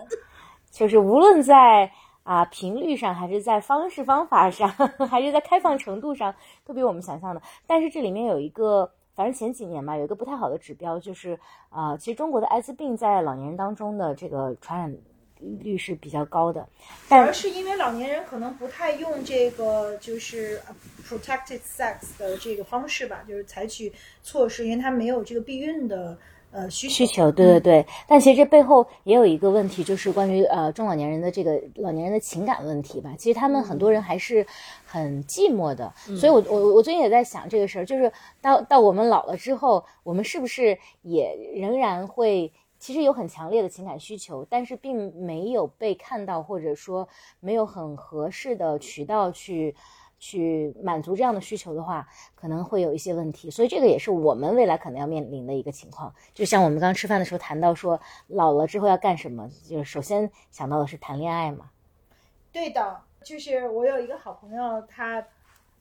[0.70, 1.90] 就是无论在
[2.22, 4.68] 啊频率上，还是在方式方法上，
[5.10, 6.34] 还是在开放程度上，
[6.64, 7.42] 都比我们想象的。
[7.66, 11.36] 但是这里面有一个反正前几年吧，有一个不太好的指标，就是
[11.70, 14.94] 啊，其实中国的艾滋病在老年人当中的这个传染
[15.40, 16.68] 率是比较高的，
[17.08, 20.60] 但是因为老年人可能不太用这个就是
[21.04, 26.16] protected sex 的这个方式吧，就是采取措施，因为他没有这个避孕的。
[26.56, 33.14] 呃，需需求，对对对，但其实这背后也有一个问题，就是关于呃中老年人的这个老年人的情感问题吧。
[33.18, 34.46] 其实他们很多人还是
[34.86, 47.06] 很寂寞的，所以我我我最近也在想这个事儿，就是到到我们老了之后，我们是不是也仍然会其实有很强烈的情感需求，但是并没有被看到，或者说
[47.38, 49.76] 没有很合适的渠道去。
[50.18, 56.14] 去满足这样的需求的话，可能会有一些问题，所以这个也是我们未来可能要面临的一个情况。
[56.34, 61.70] 就像我们刚吃饭的时候谈到说，老了之后要干什么，就是首先想到的是谈恋爱嘛。
[62.52, 65.24] 对的，就是我有一个好朋友，他。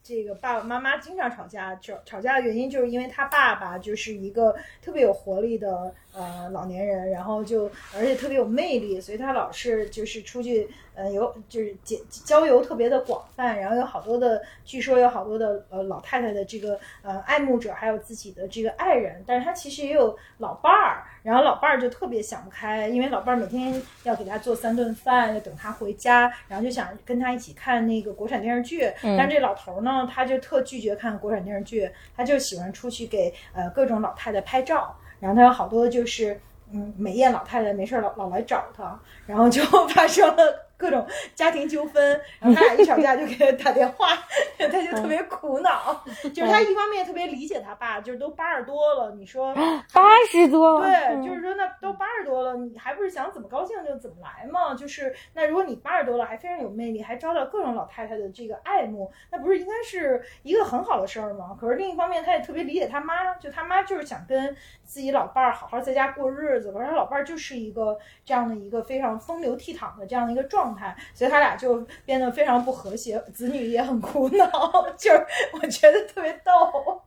[0.08, 21.03] 这个爸爸妈妈经常吵架，吵吵架的原因就是因为他爸爸就是一个特别有活力的呃老年人，然后就而且特别有魅力，所以他老是就是出去呃有就是交交游特别的广泛，然后有好多的据说有好多的呃老太太的这个呃爱慕者，还有自己的这个爱人，但是他其实也有老伴儿。
[21.23, 28.91] 然后老伴儿就特别想不开，因为老伴儿每天要给他做三顿饭，要等他回家，然后就想跟他一起看那个国产电视剧。
[29.17, 34.95] 但这老头呢，他就特拒绝看国产电视剧，他就喜欢出去给呃各种老太太拍照。
[35.19, 36.39] 然后他有好多就是
[36.71, 40.64] 嗯美艳老太太没事老老来找他，然后就 发生了。
[40.78, 44.10] 各种家庭纠纷， 然后他俩一吵架就给他打电话，
[44.58, 46.04] 他就特别苦恼。
[46.34, 49.54] 就是他一方面特别理解他爸，就是都八十多了，你说
[49.94, 54.74] 八十多，对，就是说那都八十多了，你还不是想怎么高兴就怎么来嘛？
[54.76, 61.58] 就是那如果你八十多了还非常有魅力，还招到各种老太太的这个爱慕，那不是应该是一个很好的事儿吗？
[61.60, 70.76] 可是另一方面，他也特别理解他妈，就他妈就是想跟自己老伴儿好好在家过日子，可是他老伴儿就是一个这样的一个非常风流倜傥的这样的一个状。
[70.76, 74.50] 态，所以他俩就变得非常不和谐，子女也很苦恼，
[74.98, 77.02] 就是我觉得特别逗。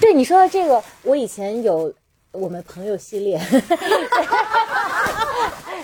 [0.00, 1.92] 对你说的这个，我以前有
[2.30, 3.36] 我们朋友系列，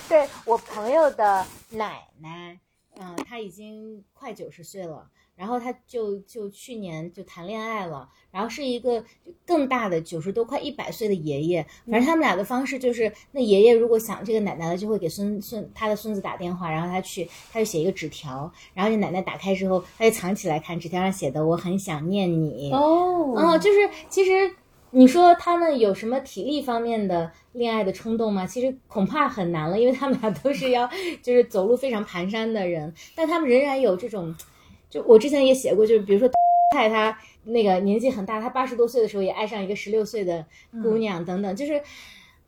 [0.08, 2.56] 对我朋友的奶奶，
[3.00, 5.11] 嗯，她已经快九十岁了。
[5.38, 9.05] 然后他就就去年就谈恋爱了，然后是一个
[9.46, 24.57] 更大的九十多快一百岁的爷爷，反正他们俩的方式就是，那爷爷如果想这个奶奶了，就会给孙孙他的孙子打电话，然后他去他就写一个纸条，然后这奶奶打开之后，他就藏起来看，纸条上写的我很想念你哦，哦，就是其实
[24.90, 28.44] 你说他们有什么体力方面的恋爱的冲动吗？
[28.44, 30.90] 其实恐怕很难了，因为他们俩都是要
[31.22, 34.35] 就是走路非常蹒跚的人，但他们仍然有这种。
[34.90, 36.29] 就我之前也写过，就是比如说，
[36.74, 40.44] 太他那个年纪很大，他八十多岁的时候也爱上一个十六岁的
[40.83, 41.83] 姑娘等等，就是，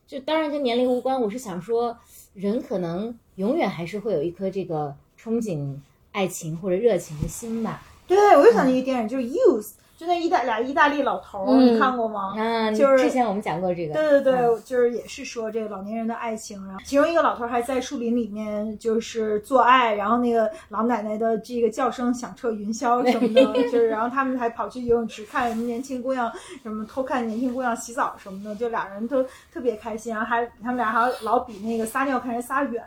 [0.07, 1.21] 就当然跟年龄无关。
[1.21, 1.99] 我是想说，
[2.35, 5.77] 人可能永远还是会有一颗这个憧憬
[6.13, 7.83] 爱情或者热情的心吧。
[8.17, 9.63] 对，我又想起一个电影，就是《youse》。
[10.01, 12.33] 就那意大俩意大利老头儿，你看过吗？
[12.35, 13.93] 嗯，就是之前我们讲过这个。
[13.93, 32.83] 对对对，就是也是说这个老年人的爱情，然后其中一个老头儿还在树林里面就是做爱，然后那个老奶奶的这个叫声响彻云霄什么的， 就是然后他们还跑去游泳池看年轻姑娘什么偷看年轻姑娘洗澡什么的，就俩人都特别开心，然后还他们俩还老比那个撒尿看谁撒远。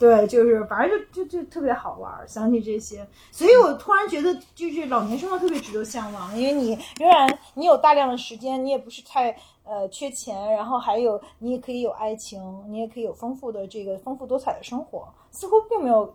[0.00, 9.30] 对，就是反正就就就特别好玩，想起这些，所以我突然觉得，就是老年生活特别值得向往，因为你仍然你有大量的时间，你也不是太
[9.62, 16.10] 呃缺钱，然后还有你也可以有爱情，你也可以有丰富的这个丰富多彩的生活，似乎并没有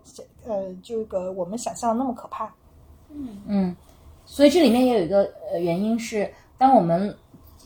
[0.48, 2.52] 呃这个我们想象的那么可怕。
[3.12, 3.76] 嗯嗯，
[4.26, 7.15] 所以这里面也有一个呃原因是，当我们。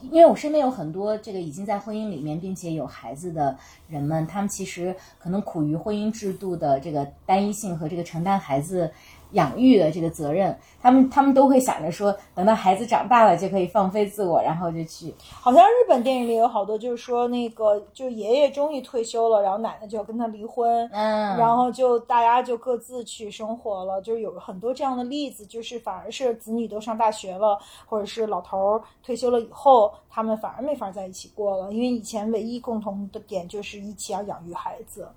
[0.04, 3.58] 因为我身边有很多这个已经在婚姻里面并且有孩子的
[3.88, 8.92] 人们，他们其实可能苦于婚姻制度的这个单一性和这个承担孩子。
[9.32, 15.14] 养育的这个责任，他们他们都会想着说，等到孩子长大了就可以放飞自我，然后就去。
[15.32, 35.08] 好像日本电影里有好多，就是说那个就爷爷终于退休了，然后奶奶就要跟他离婚，嗯，然后就大家就各自去生活了，就是有很多这样的例子，就是反而是子女都上大学了，或者是老头儿退休了以后，他们反而没法在一起过了，因为以前唯一共同的点就是一起要养育孩子，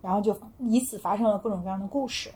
[0.00, 2.30] 然后就以此发生了各种各样的故事，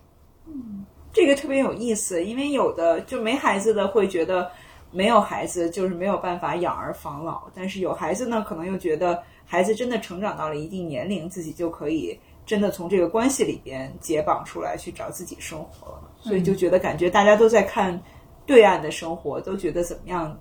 [0.46, 0.84] 嗯。
[1.12, 4.50] 这个特别有意思，因为有的就没孩子的会觉得
[4.90, 18.00] 没有孩子就是没有办法养儿防老，但是有孩子呢，可能又觉得孩子真的成长到了一定年龄，自己就可以真的从这个关系里边解绑出来去找自己生活了，所以就觉得感觉大家都在看
[18.46, 20.34] 对岸的生活，都觉得怎么样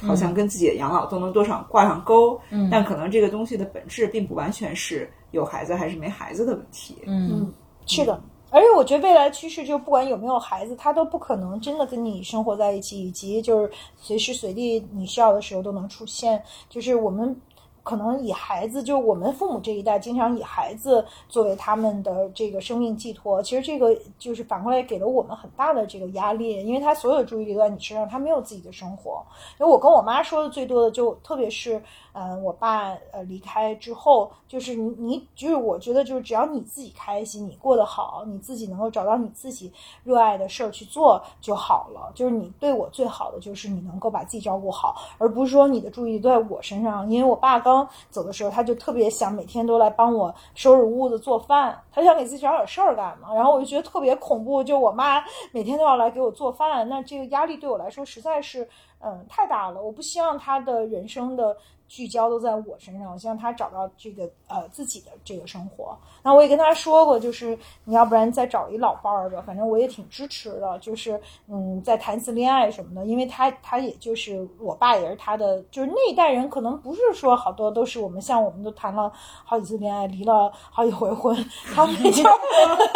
[0.00, 7.52] 好像跟自己的养老都能多少挂上钩，嗯，但可能这个东西的本质并不完全是有孩子还是没孩子的问题，嗯，
[7.86, 8.20] 是的。
[8.52, 16.40] 而且我觉得未来趋势就不管有没有孩子，他都不可能真的跟你生活在一起，以及就是随时随地你需要的时候都能出现。
[16.68, 17.34] 就是我们
[17.82, 23.42] 可能以孩子，就我们父母这一代经常以孩子作为他们的这个生命寄托。
[23.42, 29.24] 其实这个就是反过来给了我们很大的这个压力，因为他所有注意力都在你身上，他没有自己的生活。
[29.58, 31.82] 因为我跟我妈说的最多的，就特别是。
[32.14, 39.72] 嗯，我爸呃离开之后，就是你你就是我觉得就是只要你自己开心，你过得好，你自己能够找到你自己
[40.04, 42.12] 热爱的事儿去做就好了。
[42.14, 47.10] 就是你对我最好的就是你能够把自己照顾好，而不是说你的注意力都在我身上。
[47.10, 53.32] 因为我爸刚走的时候，他就特别想每天都来帮我收拾屋子、做饭，他想给自己找点事儿干嘛。
[53.34, 58.68] 然后我就觉得特别恐怖，就我妈每天都要来给我做饭，那这个压力对我来说实在是
[59.00, 59.82] 嗯太大了。
[59.82, 61.56] 我不希望他的人生的。
[61.92, 65.94] 聚焦都在我身上，我希望他找到这个呃自己的这个生活。
[66.22, 70.78] 那我也跟他说过，就是你要不然再找一老伴儿吧，反正我也挺支持的。
[70.78, 79.12] 就是嗯，再谈次恋爱什么的，因为他他也就是我爸也是他的，就是那一代人可能不是说好多都是我们像我们都谈了
[79.44, 81.36] 好几次恋爱，离了好几回婚，
[81.74, 82.22] 他们就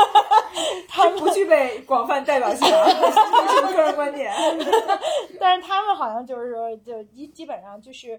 [0.89, 2.67] 他们不具备广泛代表性，
[3.77, 4.33] 个人观点？
[5.39, 8.19] 但是他们好像就是说，就基基本上就是。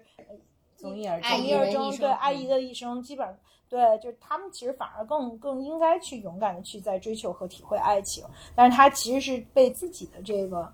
[0.80, 3.36] 从一而终，一而终，对阿姨的一生，基本上
[3.68, 8.24] 对，就是他们其实反而更更应该去勇敢的去在追求和体会爱情，
[8.54, 10.72] 但是他其实是被自己的这个，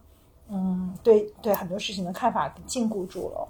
[0.50, 3.48] 嗯，对对很多事情的看法禁锢住了。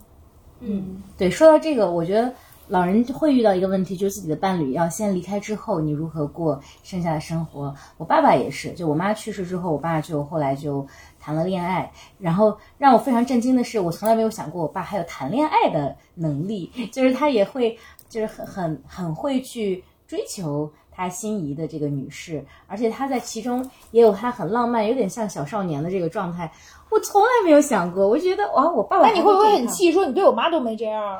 [0.61, 2.33] 嗯，对，说到这个，我觉得
[2.69, 7.75] 老人会遇到一个问题，就是自己的伴侣要先离开之后，你如何过剩下的生活？
[7.99, 10.87] 我爸爸也是，就我妈去世之后，我爸就后来就。
[11.25, 17.79] 谈了恋爱，然后让我非常震惊的是，我从来没有想过我爸还有谈恋爱的能力， 就是他也会，
[18.11, 26.53] 就是很很很会去追求他心仪的这个女士，而且他在其中也有他很浪漫，有点像小少年的这个状态。
[26.91, 29.09] 我从来没有想过，我就觉得哇，我爸爸。
[29.09, 31.19] 那你会不会很气，说你对我妈都没这样？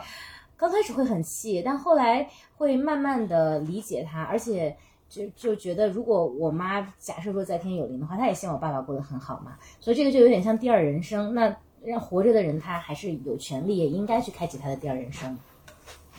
[0.59, 2.29] 刚开始会很气，但后来
[2.59, 4.77] 会慢慢的理解他，而且。
[5.09, 9.53] 就就觉得，如果我妈假设说在天有灵的话，她也希望我爸爸过得很好嘛。
[9.81, 11.35] 所以这个就有点像第二人生。
[11.35, 15.39] 那让活着的人，他还是有权利，也应该去开启他的第二人生。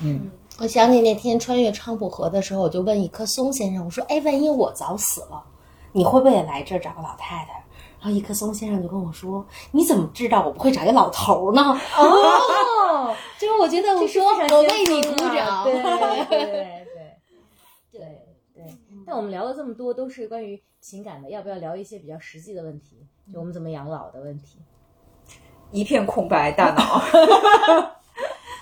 [0.03, 0.29] 嗯，
[0.59, 5.43] 我想起那天穿越昌普河的时候，我就问一棵松先生，我说：“哎，万一我早死了，
[5.91, 7.63] 你会不会也来这儿找个老太太？”
[7.99, 11.61] 然后一棵松先生就跟我说：“你怎么知道我不会找一老头呢？”
[11.97, 16.84] 哦， 就是我觉得我说我为你鼓掌，对对对对。
[19.05, 22.97] 但我们聊了这么多，都是关于情感的，要不要聊一些比较实际的问题？
[23.31, 24.57] 就我们怎么养老的问题？
[25.71, 27.01] 一片空白，大脑。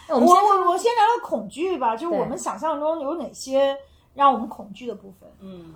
[0.10, 3.78] 我我我先聊聊恐惧吧，就是我们想象中有哪些
[4.14, 5.30] 让我们恐惧的部分？
[5.40, 5.74] 嗯，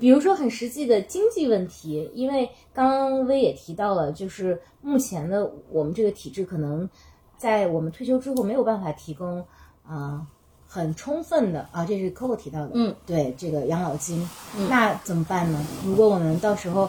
[0.00, 6.88] 比如说很实际的经济问题，因为刚刚薇也提到了，就是目前的我们这个体制，可能
[7.36, 9.46] 在我们退休之后没有办法提供
[9.86, 10.26] 啊。
[10.72, 12.70] 很充分的啊，这是 Coco 提到的。
[12.74, 14.28] 嗯，对这个养老金，
[14.68, 15.66] 那怎么办呢？
[15.84, 16.88] 如果我们到时候，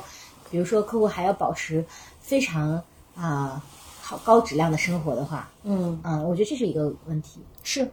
[0.51, 1.84] 比如说客户还要保持
[2.19, 2.79] 非常
[3.15, 3.59] 啊
[3.99, 7.39] 好高质量的生活的话，嗯嗯，我觉得这是一个问题。
[7.63, 7.89] 是，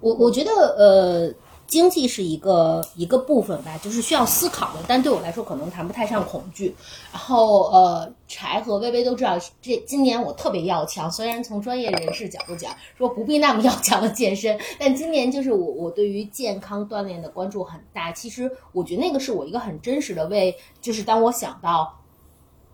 [0.00, 1.34] 我我觉得呃。
[1.72, 6.76] 经济是一个一个部分吧，就是需要思考的，但对我来说可能谈不太上恐惧。
[7.10, 11.10] 然后呃，柴和微微都知道，这今年我特别要强。
[11.10, 18.12] 虽然从专业人士角度讲，说不必那么要强的健身，但今年就是我我对于健康锻炼的关注很大。
[18.12, 21.98] 其实我觉得那个是我一个很真实的为，就是当我想到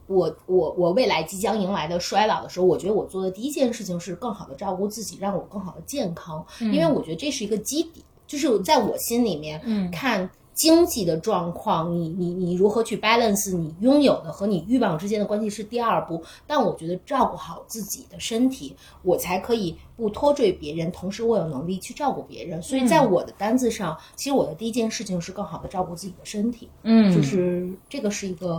[0.09, 8.03] 我我我未来即将迎来的衰老的时候，我觉得我做的第一件事情是更好的照顾自己，让我更好的健康，因为我觉得这是一个基底。
[8.29, 16.21] 就是在我心里面，嗯，看经济的状况，你你你如何去 balance 你拥有的和你欲望之间的关系是第二步。
[16.49, 22.61] 但我觉得照顾好自己的身体，我才可以不拖坠别人，同时我有能力去照顾别人。
[22.61, 26.69] 所以在我的单子上，其实我的第一件事情是更好的照顾自己的身体。
[26.83, 28.57] 嗯，就是这个是一个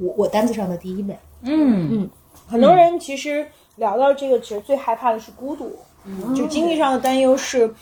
[0.00, 1.18] 我我单子上的第一位。
[1.42, 2.10] 嗯嗯，
[2.46, 5.76] 很多人其实聊到这个，其实最害怕的是孤独，
[6.32, 7.74] 就经济上的担忧是。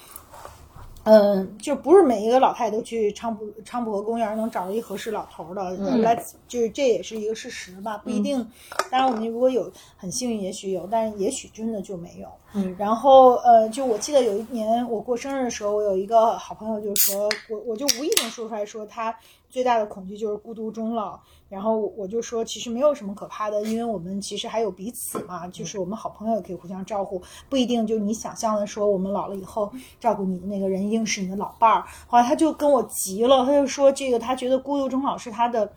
[1.08, 6.14] 嗯，就不是每一个老太太都去昌普昌普河公园能找到一合适老头的，来
[6.46, 8.46] 就是这也是一个事实吧，不一定。
[8.90, 12.28] 当然，我们如果有很幸运，也许有，但是也许真的就没有。
[12.52, 19.14] 嗯，然后呃，就我记得有一年我过生日的时候，我有一个好朋友就说，我我就无意中说出来说他
[19.48, 21.18] 最大的恐惧就是孤独终老。
[21.48, 31.84] 然后我就说，其实没有什么可怕的，因为我们其实还有彼此嘛，就是我们好朋友也可以互相照顾，不一定就你想象的说，我们老了以后照顾你的那个人一定是你的老伴儿。
[32.06, 35.72] 后来他就跟我急了，他就说这个他觉得孤独终老是他的。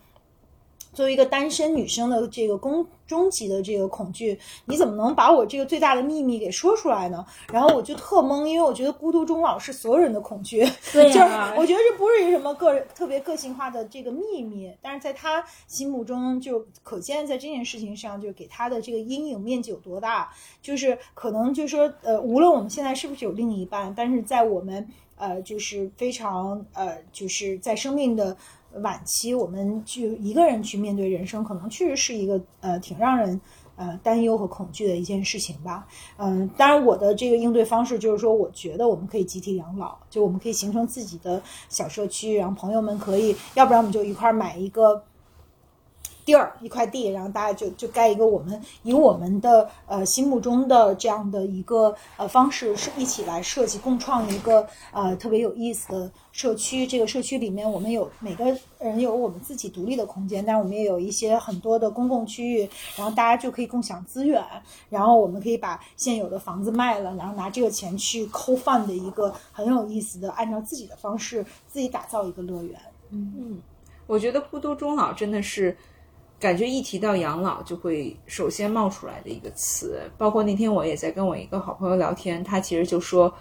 [0.94, 7.26] 作为一个单身女生的这个终终极的这个恐惧，你怎么能把我这个最大的秘密给说出来呢？
[7.52, 10.60] 然后我就特懵，因为我觉得孤独终老是所有人的恐惧，
[10.94, 11.26] 对 就是
[11.58, 20.30] 我觉得这不是什么个人特别个性化的这个秘密，但是在他心目中就可见，在这件事情上，就给他的这个阴影面积有多大，
[20.62, 24.88] 就是可能就说呃，无论我们现在是不是有另一半，但是在我们
[25.18, 28.36] 呃就是非常呃就是在生命的。
[28.76, 33.40] 晚期，我们就一个人去面对人生，可能确实是一个呃挺让人
[33.76, 35.86] 呃担忧和恐惧的一件事情吧。
[36.18, 45.04] 嗯，当然我的这个应对方式就是说，我觉得我们可以集体养老，就我们可以形成自己的小社区，然后朋友们可以，要不然我们就一块儿买一个。
[46.26, 56.86] 地儿一块地，然后大家就就盖一个我们以我们的呃心目中的这样的一个呃方式是一起来设计共创一个呃特别有意思的社区。
[56.86, 58.46] 这个社区里面我们有每个
[58.80, 64.44] 人有我们自己独立的空间，但是我们也有一些很多的公共区域，然后大家就可以共享资源。
[64.90, 72.80] 然后我们可以把现有的房子卖了，然后拿这个钱去扣饭的一个很有意思的，按照自己的方式自己打造一个乐园。
[73.10, 73.62] 嗯嗯，
[74.08, 75.78] 我觉得孤独终老真的是。
[76.42, 80.02] 感觉一提到养老，就会首先冒出来的一个词。
[80.18, 83.32] 包括那天我也在跟我一个好朋友聊天，他其实就说，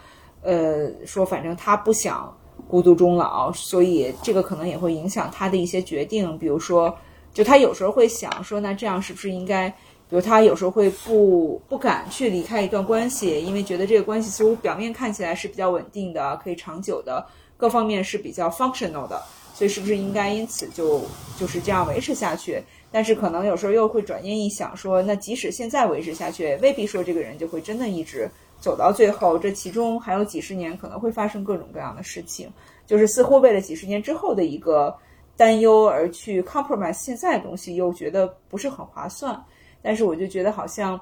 [0.42, 2.36] 呃，说反正他不想
[2.68, 6.38] 孤独终老，所以这个可能也会影响他的一些决定。
[6.38, 6.94] 比如说，
[7.32, 17.26] 就他有时候会想说，那这样是不是应该，比如他有时候会不不敢去离开一段关系，因为觉得这个关系似乎表面看起来是比较稳定的，可以长久的，
[17.56, 19.22] 各方面是比较 functional 的，
[19.54, 21.00] 所以是不是应该因此就
[21.38, 22.62] 就是这样维持下去？
[22.92, 28.28] 但是可能有时候又会转念一想，说那即使现在维持下去，未必说这个人就会真的一直
[28.58, 29.38] 走到最后。
[29.38, 32.52] 这其中还有几十年可能会发生各种各样的事情，
[32.86, 34.92] 就是似乎为了几十年之后的一个
[35.36, 39.40] 担忧而去 compromise 现在的东西，又觉得不是很划算。
[39.80, 41.00] 但是我就觉得好像，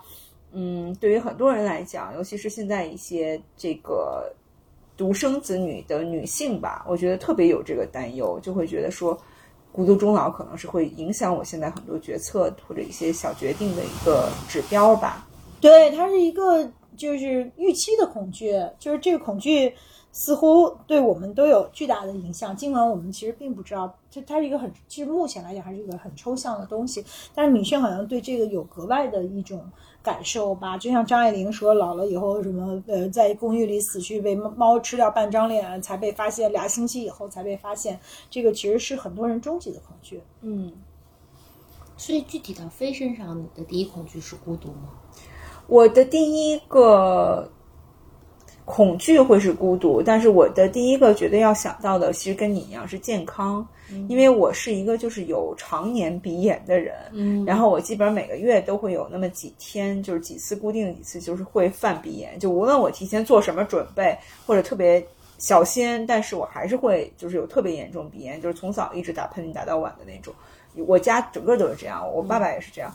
[0.53, 4.31] 嗯，对于很多人来讲，尤其是现在一些这个
[4.95, 9.19] 独生子女的女性吧，我觉得特别有这个担忧，就会觉得说。
[9.73, 15.27] 孤独终老可能是会影响我现在很多决策或者一些小决定的一个指标吧。
[15.61, 19.73] 对，它是一个就是预期的恐惧，就是这个恐惧
[20.13, 22.57] 似乎对我们都有巨大的影响。
[22.57, 27.05] 尽管我们其实并不知道，就它是一个很，其实目前来讲还是一个很抽象的东西。
[27.35, 29.65] 但是女性好像对这个有格外的一种。
[30.09, 38.01] 感受吧，就像张爱玲说，老了以后什么呃，在公寓里死去被猫吃掉半张脸才被发现，俩星期以后才被发现，
[38.31, 40.23] 这个其实是很多人终极的恐惧。
[40.41, 40.73] 嗯，
[41.99, 44.89] 所以具体到飞身上，你的第一恐惧是孤独吗？
[45.67, 47.51] 我的第一个。
[48.71, 53.67] 恐惧会是孤独，但是我的第一个觉得要想到的，其实跟你一样是健康，
[54.09, 64.17] 因为我是一个就是有常年鼻炎的人，嗯，然后我基本上每个月都会有那么几天，就是几次固定的几次，就是会犯鼻炎，就无论我提前做什么准备
[64.47, 65.05] 或者特别
[65.39, 70.35] 小心，但是我还是会就是有特别严重鼻炎，就是从早一直打喷嚏打到晚的那种，
[70.87, 72.95] 我家整个都是这样，我爸爸也是这样，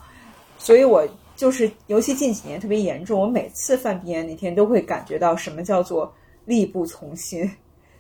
[0.57, 1.07] 所以我。
[1.35, 3.19] 就是，尤其近几年特别严重。
[3.19, 6.13] 我每次犯鼻炎那天，都会感觉到什么叫做
[6.45, 7.51] 力不从心，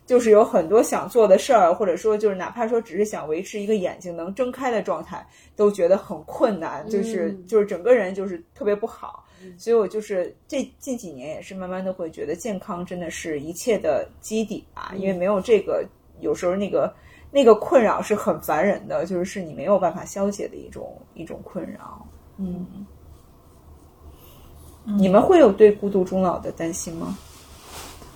[0.05, 5.25] 就是有很多想做的事儿，或者说就是哪怕说只是想维持一个眼睛能睁开的状态，
[5.55, 6.87] 都觉得很困难。
[6.89, 9.25] 就是就是整个人就是特别不好。
[9.57, 15.85] 所以我就是这近几年也是慢慢的会觉得健康真的是一切的基底吧，因为没有这个，
[16.21, 16.93] 有时候那个
[17.29, 22.05] 那个困扰是很烦人的，就是是你没有办法消解的一种一种困扰。
[22.37, 22.85] 嗯。
[24.85, 27.17] 你们会有对孤独终老的担心吗？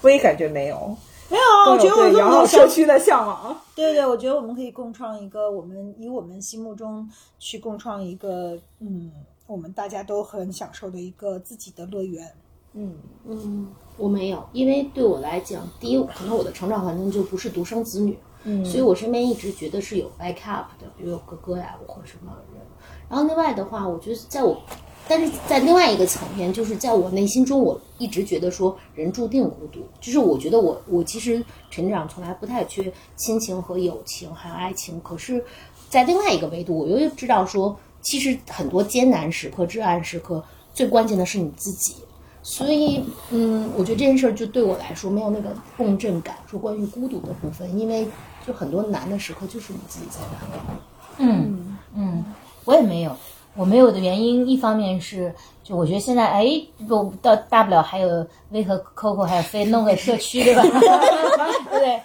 [0.02, 0.96] 我也感觉没有，
[1.30, 1.71] 没有。
[1.71, 3.55] 我觉得我养老社区的向往。
[3.75, 9.11] 对对，我觉得我们可以共创一个，我们以我们心目中去共创一个，嗯，
[9.45, 12.34] 我们大家都很享受的一个自己的乐园。
[12.73, 13.67] 嗯嗯，
[13.97, 22.61] 我没有，因为对我来讲，第一，可能我的成长环境就不是独生子女，嗯，所以我身边一直觉得是有 backup 的，比如有哥哥呀，或者什么人。
[23.09, 24.61] 然后另外的话，我觉得在我。
[25.08, 29.80] 但是在另外一个层面，就是在我内心中，我一直觉得说人注定孤独。
[30.01, 34.99] 就是我觉得我我其实成长从来不太缺亲情和友情，还有爱情。
[35.01, 35.43] 可是，
[35.89, 40.43] 在另外一个维度，我又知道说，其实很多艰难时刻、至暗时刻，
[40.74, 41.95] 最关键的是你自己。
[42.43, 48.08] 所以，嗯，我觉得这件事儿就对我来说没有那个共振感，说关于孤独的部分，因为
[48.45, 50.78] 就很多难的时刻就是你自己在难。
[51.18, 52.26] 嗯嗯，
[52.64, 53.14] 我也没有，
[53.58, 55.34] 我没有的原因，一方面是
[55.64, 56.45] 就我觉得现在哎，
[56.88, 60.64] 不到大不了还有威和 Coco 还有飞弄个社区对吧？
[61.72, 62.01] 对？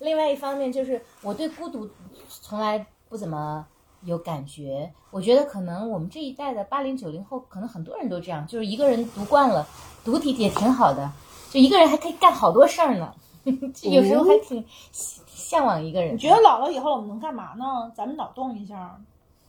[0.00, 1.88] 另外一方面就是我对孤独
[2.28, 3.66] 从来不怎么
[4.04, 9.66] 有感觉，我觉得可能我们这一代的八零九零后，可能很多人都这样，就是一个人独惯了，
[10.04, 11.10] 独体也挺好的，
[11.50, 13.12] 就一个人还可以干好多事儿呢，
[13.82, 14.64] 有时候还挺
[15.26, 16.14] 向往一个人。
[16.14, 17.92] 你觉得老了以后我们能干嘛呢？
[17.94, 18.98] 咱们脑洞一下。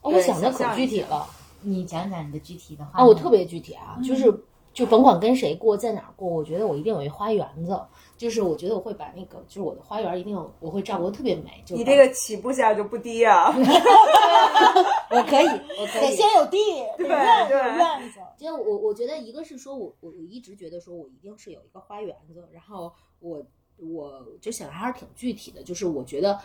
[0.01, 1.27] 哦我想的可具体了
[1.61, 3.05] 你讲讲你的具体的话啊！
[3.05, 4.33] 我特别具体啊，就是
[4.73, 7.77] 就甭管跟谁过，在哪儿过，我觉得我一定有一花园子。
[8.17, 11.61] 就是我觉得我会把那个，就是我的花园一定我会照顾的特别美。
[11.65, 13.47] 就你这个起步价就不低啊！
[15.11, 15.47] 我可以，
[15.79, 16.15] 我可得以。
[16.15, 16.57] 先有地，
[16.97, 18.19] 对院对有院子。
[18.37, 23.41] 因为我我觉得一个是说我我我一直觉得说我一定是有一个花园子，然后我
[23.77, 26.37] 我就想还是挺具体的，就是我觉得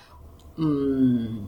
[0.56, 1.46] 嗯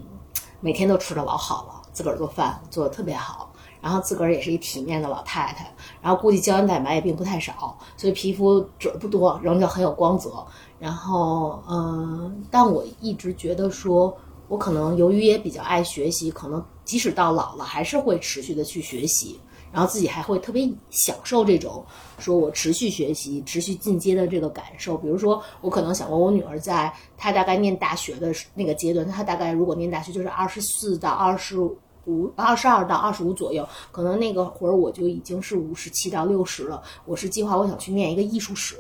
[0.61, 10.45] 每天都吃的老好了，自个儿做饭做的特别好，然后自个儿也是一体面的老太太，然后估计胶原蛋白也并不太少，所以皮肤褶不多，仍旧很有光泽。
[10.79, 14.17] 然后嗯，但我一直觉得说。
[14.49, 19.41] 我可能由于也比较爱学习，可能即使到老了，还是会持续的去学习，
[19.73, 21.85] 然后自己还会特别享受这种
[22.19, 24.97] 说我持续学习、持续进阶的这个感受。
[24.97, 36.83] 比如说，我可能想过，我女儿在她大概念大学的那个阶段，她大概如果念大学就是二十四到二十五、二十二到二十五左右，可能那个会儿我就已经是五十七到六十了。
[37.05, 38.77] 我是计划我想去念一个艺术史。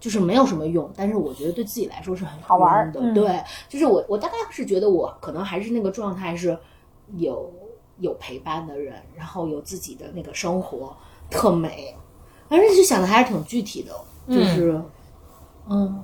[0.00, 3.00] 就是没有什么用，但是我觉得对自己来说是很好玩儿的。
[3.00, 6.56] 嗯对，就是我我大概是觉得我可能还是那个状态是
[7.16, 7.52] 有
[8.00, 10.96] 有陪伴的人，然后有自己的那个生活，
[11.30, 11.94] 特美。
[12.48, 13.92] 反正就想的还是挺具体的，
[14.28, 14.80] 就是
[15.68, 16.02] 嗯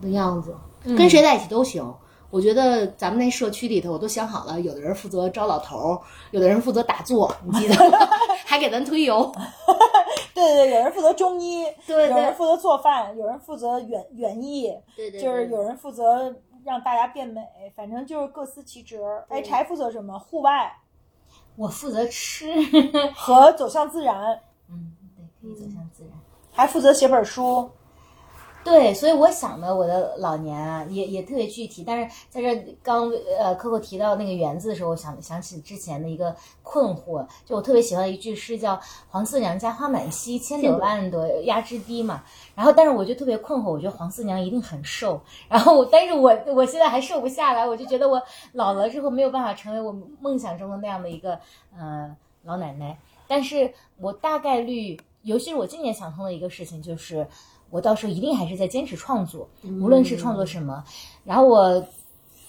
[0.00, 0.54] 的样子，
[0.96, 1.94] 跟谁在一起都行。
[2.30, 7.98] 我觉得咱们那社区里头，我都想好了，有的人负责招老头儿，有的人负责打坐，你记得吗？
[8.44, 9.32] 还给咱推油。
[10.34, 17.40] 对对对，有人负责中医，对对有人负责做饭，有人负责园园艺，对对就是有人负责让大家变美，
[17.74, 19.00] 反正就是各司其职。
[19.30, 20.18] 哎，柴负责什么？
[20.18, 20.70] 户外
[21.58, 22.46] 我负责吃，
[23.16, 24.40] 和走向自然，
[24.70, 26.12] 嗯，对，可以走向自然。
[26.52, 27.68] 还负责写本书。
[28.68, 31.82] 对，所以我想的我的老年啊，也也特别具体。
[31.86, 42.22] 但是在这刚呃，Coco 提到那个园子的时候，我想想起之前的一个困惑，就我特别喜欢的一句诗叫“黄四娘家花满蹊，千朵万朵压枝低”嘛。
[42.54, 51.40] 然后，但是我就特别困惑，我觉得黄四娘一定很瘦，然后但是我我现在还瘦不下来，我就觉得我老了之后没有办法成为我梦想中的那样的一个
[51.74, 52.14] 呃
[52.44, 52.98] 老奶奶。
[53.26, 57.26] 但是我大概率，尤其是我今年想通的一个事情就是。
[57.70, 59.48] 我到时候一定还是在坚持创作，
[59.80, 60.82] 无论是创作什么。
[61.24, 61.86] 然后我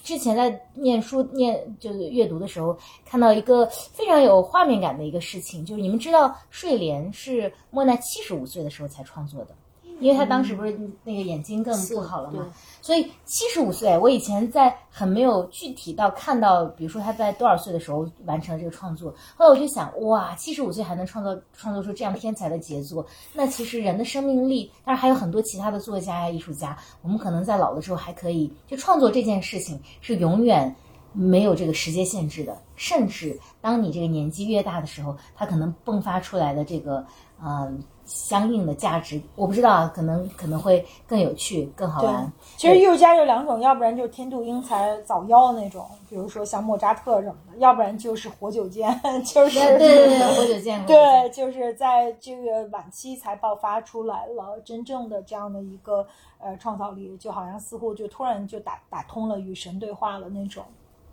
[0.04, 9.56] 之前在念书念就是阅读的时候，看到一个非常有画面感的一个事情，就是你们知道睡莲是莫奈七十五岁的时候才创作的，
[10.00, 12.52] 因为他当时不是那个眼睛更不好了嘛，
[12.90, 30.76] 所以七十五岁，我以前在很没有具体到看到，比如说他在多少岁的时候完成了这个创作，后来我就想，哇，七十五岁还能创作创作出这样天才的杰作，那其实人的生命力，当然还有很多其他的作家呀、艺术家，我们可能在老的时候还可以，就创作这件事情是永远
[31.14, 37.06] 没有这个时间限制的，甚至当你这个年纪越大的时候，它可能迸发出来的这个
[37.42, 37.74] 嗯、呃
[38.10, 42.34] 相应的价值，我不知道啊，可能可能会更有趣、更好玩。
[42.58, 50.84] 其实艺术家有两种，要不然就是天妒英才早夭那种，比如说像莫扎特什么的；要不然就是活久见， 就是对对对， 活久见。
[50.88, 56.08] 对，就是在这个晚期才爆发出来了真正的这样的一个
[56.40, 60.64] 呃创造力，就好像似乎就突然就打打通了与神对话了那种。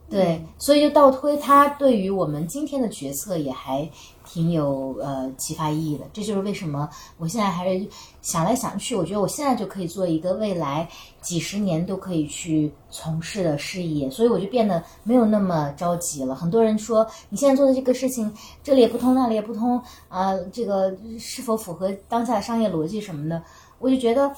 [0.08, 3.90] 对，所以就倒推它对于我们今天的决策也还
[4.24, 6.04] 挺有呃启发意义的。
[6.12, 6.88] 这就是为什么
[7.18, 7.84] 我现在还是
[8.22, 10.88] 想来想去，我觉得我现在就可以做一个未来
[11.20, 16.36] 几十年都可以去从事的事业，所以我就变得没有那么着急了。
[16.36, 18.32] 很多人说你现在做的这个事情，
[18.62, 23.42] 这里也不通，那里也不通啊、这个是否符合当下的商业逻辑什么的，
[23.80, 24.32] 我就觉得。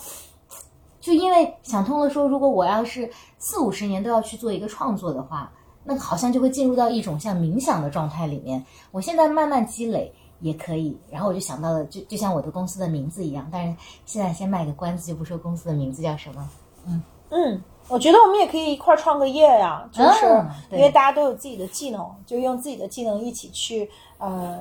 [1.00, 3.08] 就因为想通了，说如果我要是
[3.38, 5.50] 四五十年都要去做一个创作的话，
[5.88, 8.62] 那好像就会进入到一种像冥想的状态里面。
[8.90, 13.74] 我现在慢慢积累也可以，然后我就想到了，就就像我的公司的名字一样，但是
[14.04, 16.50] 现在先卖个关子，就不说公司的名字叫什么。
[16.86, 24.58] 嗯嗯，我觉得我们也可以一块儿创个业呀，就是嗯因为大家都有自己的技能，就用自己的技能一起去呃，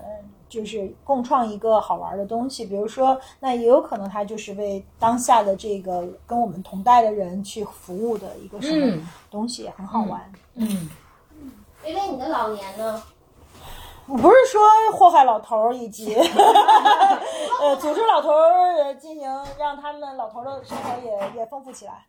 [0.49, 2.65] 就是共创一个好玩的东西。
[2.65, 10.21] 比如说，那也有可能它就是为当下的这个跟我们同代的人去服务的一个什么嗯东西，也很好玩。
[10.55, 10.89] 嗯，
[11.87, 13.01] 薇薇，你的老年呢？
[14.07, 14.61] 我不是说
[14.91, 16.13] 祸害老头儿以及
[17.61, 22.05] 呃组织老头儿呃进行让他们老头儿的生活也也丰富起来。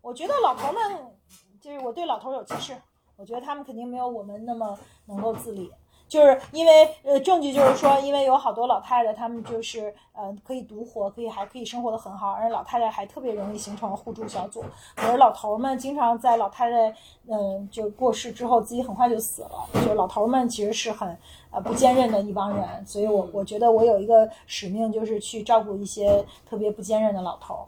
[0.00, 1.14] 我觉得老头儿们
[1.60, 2.74] 就是我对老头儿有歧视，
[3.16, 5.70] 我觉得他们肯定没有我们那么能够自理。
[6.08, 14.64] 就是因为呃，证据就是说，因为有好多老太太，她们就是呃可以独活，可以还可以生活的很好，而老太太还特别容易形成互助小组。
[14.96, 16.94] 可是老头儿们经常在老太太
[17.30, 19.68] 嗯、就过世之后，自己很快就死了。
[19.86, 21.16] 就老头儿们其实是很
[21.50, 27.64] 呃不坚韧的一帮人，所以我我觉得我有一个使命，就是去照顾一些特别不坚韧的老头儿。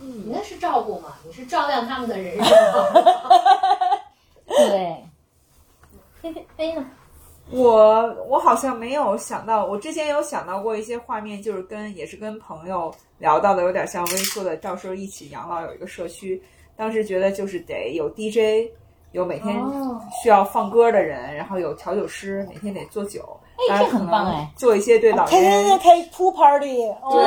[0.00, 1.14] 你那是照顾嘛？
[1.26, 2.56] 你是照亮他们的人生。
[4.46, 5.04] 对。
[6.22, 6.84] 菲菲菲呢？
[7.50, 16.42] 我我好像没有想到，我之前有想到过一些画面，就是跟也是跟朋友聊到的，有点像微缩的，到时候一起养老有一个社区。
[16.74, 18.70] 当时觉得就是得有 DJ，
[19.12, 20.00] 有每天哦。
[20.22, 23.38] 需要放歌的人，然后有调酒师，每天得做酒，
[23.70, 24.50] 哎这很棒哎。
[24.56, 27.10] 做一些对老开年人开开开 pool party，哦。
[27.12, 27.20] 对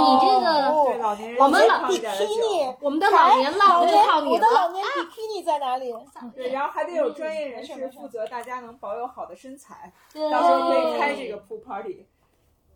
[0.00, 2.32] 你这个哦对老年人我们老健康一点的酒。
[2.32, 4.70] bikini，我们的老年唠就靠你我的老。
[4.72, 5.94] 年 bikini 在哪里？
[6.34, 12.06] 对，然后还得有专业人士负责大家能保有好的身材，对到时候可以开这个 pool party。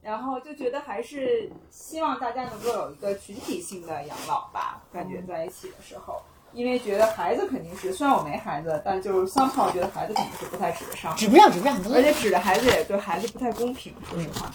[0.02, 6.22] 然后就觉得还是希望大家能够有一个群体性的养老吧，感觉在一起的时候，
[6.52, 14.50] 因为觉得孩子肯定是，虽然我没孩子，但就是 somehow 觉得孩子肯定是不太指得上，指不上，指不上，而且指着孩子也对孩子不太公平，说实话，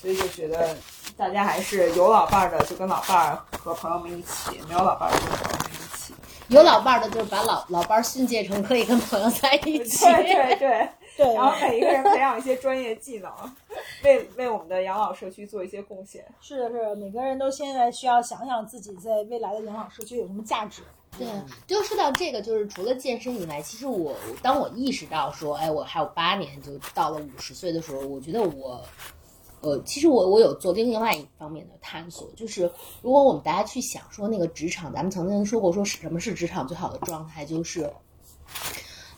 [0.00, 0.76] 所以就觉得
[1.16, 6.14] 大家还是有老伴儿的就跟老伴儿和朋友们一起，没有老伴儿就跟朋友们一起。
[6.48, 10.04] 有老伴儿的，就是把老老伴儿训诫成可以跟朋友在一起。
[10.04, 10.88] 对对对。
[11.16, 13.32] 对，然后每一个人培养一些专业技能，
[14.04, 16.22] 为为我们的养老社区做一些贡献。
[16.42, 20.82] 是的，是的，每个人都现在需要想想自己在未来的养老社区有什么价值。
[21.18, 21.26] 对，
[21.66, 28.82] 就说到这个，就是除了健身以外，其实我当我意识到说，哎，我还有八年就到了五十岁的时候，我觉得我，
[29.60, 32.70] 呃，其实我我有做另外一方面的探索，就是
[33.02, 37.90] 如果我们大家去想说那个职场，咱们曾经说过说什么是职场最好的状态，就是。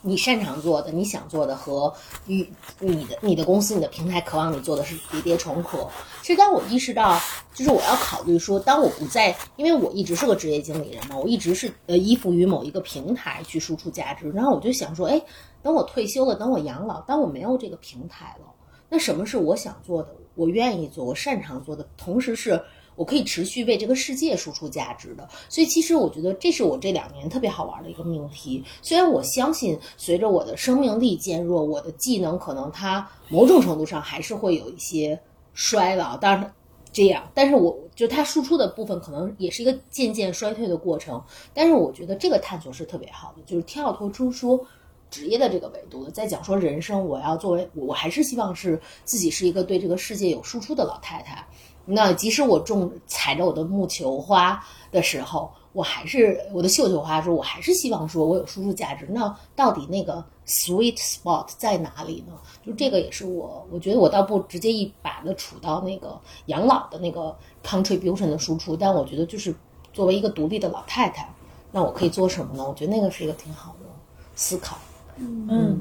[0.01, 1.93] 你擅长做的、你想做的和
[2.29, 5.91] 与你的你的公司、你的平台渴望你做的是叠叠重合。
[6.29, 7.19] 其实当我意识到，
[7.55, 14.31] 就是我要考虑说，当我不再，因为我一直是个职业经理人嘛，我一直是呃依附于某一个平台去输出价值。
[14.33, 15.19] 然后我就想说，哎，
[15.63, 18.47] 等我退休了，等我养老，当我没有这个平台了，
[18.91, 22.63] 那什么是我想做的，我愿意做，我擅长做的，同时是。
[22.95, 28.63] 我可以持续为这个世界输出价值的，所以其实我觉得这是我这两年特别好玩的一个命题。
[28.83, 35.19] 虽然我相信随着我的生命力减弱，我的技能可能它某种程度上还是会有一些
[35.59, 36.55] 衰老，当然
[36.93, 41.21] 这样，但是我就它输出的部分可能也是一个渐渐衰退的过程。
[41.53, 44.65] 但是我觉得这个探索是特别好的，就是跳脱出说。
[45.11, 51.43] 职业的这个维度的，在讲说人生，我要作为我还是希望是自己是一个对这个世界有输出的老太太。
[51.87, 59.07] 那即使我种踩着我的木球花的时候，我还是我的绣球花说，我还是希望说我有输出价值。
[59.11, 62.33] 那到底那个 sweet spot 在哪里呢？
[62.65, 69.55] 就这个也是我，我觉得我倒不直接一把的杵到那个养老的那个 contribution 的输出，但我觉得就是
[69.93, 71.33] 作为一个独立的老太太，
[71.71, 72.67] 那我可以做什么呢？
[72.67, 73.87] 我觉得那个是一个挺好的
[74.35, 74.79] 思考。
[75.17, 75.81] 嗯，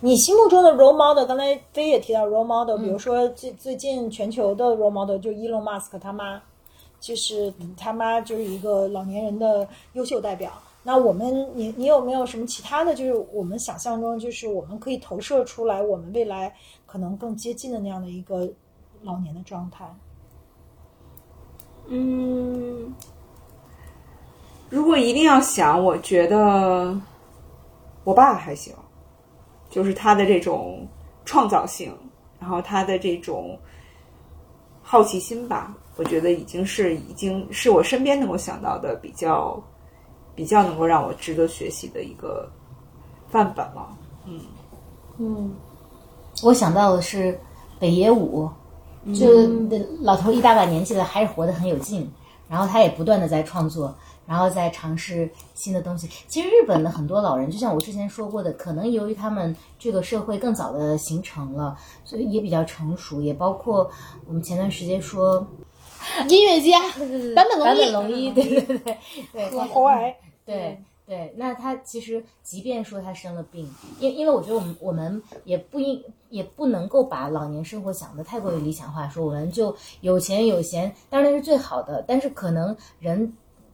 [0.00, 6.40] 你心目中的 role model，刚才飞也提到 role model，、比如说最最近全球的 role model 就伊隆马斯克他妈，
[7.06, 10.50] 就是他妈就是一个老年人的优秀代表。
[10.82, 12.92] 那我们，你你有没有什么其他的？
[12.96, 16.52] 就是我们想象中，就是我们可以投射出来，我们未来
[16.84, 18.48] 可能更接近的那样的一个
[19.02, 19.88] 老年的状态。
[21.86, 22.92] 嗯，
[24.68, 27.00] 如果一定要想，我觉得
[28.02, 28.74] 我爸还行，
[29.70, 30.84] 就是他的这种
[31.24, 31.96] 创造性，
[32.40, 33.56] 然后他的这种
[34.82, 39.62] 好奇心吧，我觉得已经是已经是我身边能够想到的比较
[40.34, 42.48] 比较能够让我值得学习的一个
[43.28, 43.88] 范本了。
[44.26, 44.40] 嗯
[45.18, 45.54] 嗯，
[46.42, 47.38] 我想到的是
[47.78, 48.48] 北野武，
[49.14, 49.48] 就
[50.00, 52.10] 老头一大把年纪了，还是活得很有劲。
[52.48, 53.92] 然后他也不断的在创作，
[54.24, 56.08] 然后在尝试新的东西。
[56.28, 63.20] 其实日本的很多老人，就像我之前说过的，可能由于他们这个社会更早的形成了，所以也比较成熟。
[63.20, 63.90] 也包括
[64.28, 65.44] 我们前段时间说
[66.28, 66.90] 音乐家。
[67.34, 67.76] 坂本龙一。
[67.76, 68.98] 坂本龙一，对对对对
[69.32, 73.68] 对，喉癌，对对，那他其实即便说他生了病，
[74.00, 83.32] 因因为我觉得我们我们也不应也不能够把老年生活想得太过于理想化，说我们就有钱有闲，当然是最好的，但是可能人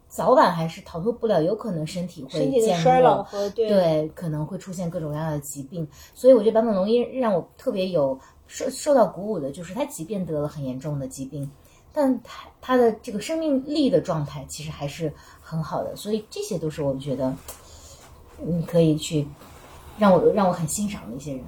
[0.09, 3.23] 早晚还是逃脱不了，有可能身体会衰老。
[3.23, 3.67] 和对。
[3.67, 11.51] 对，可能会出现各种各样的疾病，所以我觉得坂本龙一让我特别有受受到鼓舞的，就是他即便得了很严重的疾病，
[11.93, 17.35] 但他他的这个生命力的状态其实还是很好的，所以这些都是我们觉得
[18.39, 19.27] 你可以去
[19.99, 21.45] 让我让我很欣赏的一些人。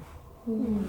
[0.47, 0.85] 嗯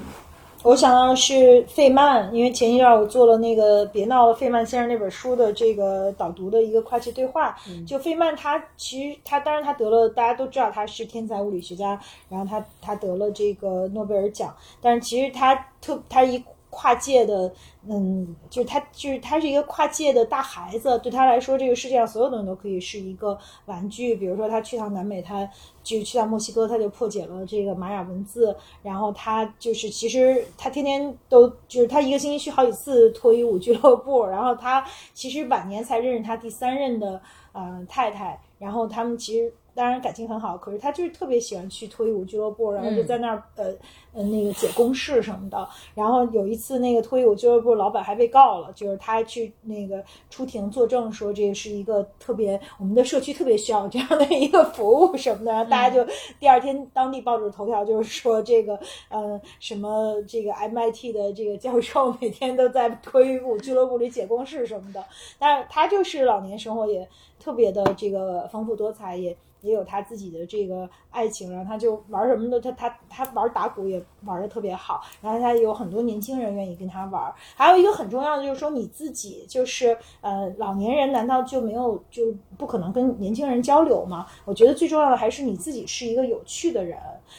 [0.64, 7.56] 我想到的是费曼，因为前一段我做了那个《别闹了，费曼先生》那本书的这个导读的一个跨界对话。
[7.86, 12.00] 就费曼他其实他当然他得了，大家都知道他是天才物理学家，
[12.30, 16.44] 然后他他得了这个诺贝尔奖，但是其实他特他一
[16.76, 17.50] 跨界的，
[17.88, 24.14] 嗯，就是他就是他是一个跨界的大孩子，对他来说，这个世界上所有的人都可以是一个玩具。
[24.18, 25.50] 比如说他去趟南美，他
[25.82, 28.54] 就去到墨西哥，他就破解了这个玛雅文字，
[28.84, 37.22] 然后他就是其实他天天都就是他一个星期去好几次脱衣舞俱乐部，然后他其实晚年才认识他第三任的
[37.54, 39.54] 呃太太，然后他们其实。
[39.76, 43.66] 当然感情很好，可是他就是特别喜欢去脱衣舞俱乐部，然后就在那儿、呃
[44.14, 45.68] 呃那个解公式什么的。
[45.94, 56.10] 然后有一次那个脱衣舞俱乐部老板还被告了，就是他去那个出庭作证说这是一个特别我们的社区特别需要这样的一个服务什么的，然 后大家就
[56.40, 65.04] 第二天当地报纸头条就是说这个呃什么这个 MIT 的这个教授每天都在脱衣舞俱乐部里解公式什么的，
[65.38, 67.06] 但是他就是老年生活也
[67.38, 69.36] 特别的这个丰富多彩，也
[69.66, 77.34] 也有他自己的这个爱情，然后他就玩什么的，他他他玩打鼓也玩的特别好，然后他有很多年轻人愿意跟他玩。
[77.56, 84.28] 还有一个很重要的就是说你自己就是呃老年人难道就没有就不可能跟年轻人交流吗？
[84.46, 86.98] 我觉得最重要的还是你自己是一个有趣的人。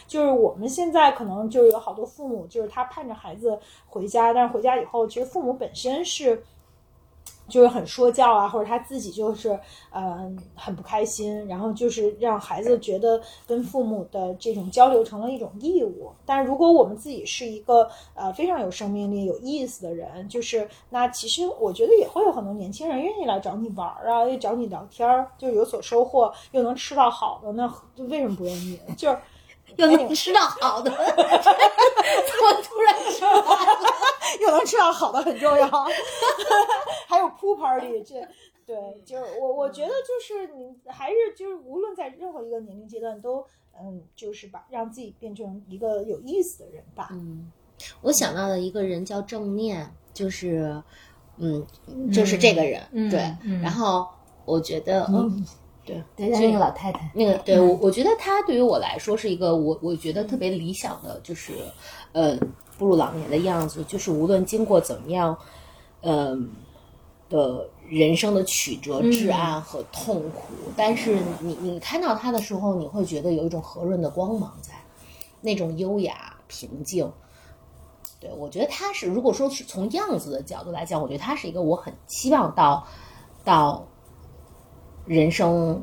[0.08, 3.56] 就是我们现在可能就有好多父母，就是他盼着孩子
[3.86, 6.42] 回家，但是回家以后，其实父母本身是。
[7.48, 9.58] 就是很说教啊，或者他自己就是
[9.90, 16.10] 呃很不开心，然后就是让孩子觉得跟父母的这种交流成了一种义务。
[16.24, 27.66] 但如果我们自己是一个呃非常有生命力、有意思的人，就是那其实我觉得也会有很多年轻人愿意来找你玩儿啊，又找你聊天儿，就有所收获，又能吃到好的，那
[28.08, 28.78] 为什么不愿意？
[28.96, 29.18] 就是
[29.76, 33.28] 又能吃到好的，怎么突然说
[34.40, 35.66] 又 能吃到好的很重要，
[37.08, 38.26] 还有 pool party 这。
[38.64, 43.46] 对，就是我，我觉得就是你还是就是无论在任何一个年龄阶段都，
[43.80, 47.10] 嗯，就是把让自己变成一个有意思的人吧。
[47.12, 47.52] 嗯，
[48.02, 50.82] 我想到的一个人叫正念，就是，
[51.36, 51.64] 嗯，
[52.12, 53.20] 就是这个人，嗯对。
[53.44, 54.08] 嗯然后
[54.44, 55.46] 我觉得，嗯，
[55.86, 61.52] 对，对，那个老太太，那个对我，我觉得她对于我来说是一个我我觉得特别理想的，就是
[62.12, 62.36] 呃
[62.76, 65.38] 步入老年的样子，就是无论经过怎么样，
[66.02, 66.50] 嗯、
[67.30, 74.72] 的人生的曲折、至暗和痛苦，但是你你看到她的时候，你会觉得有一种和润的光芒在，
[75.40, 77.10] 那种优雅平静。
[78.18, 82.86] 对，我觉得她是，如果说是从样子的角度来讲，我觉得她是一个我很希望到
[83.44, 83.86] 到
[85.06, 85.82] 人生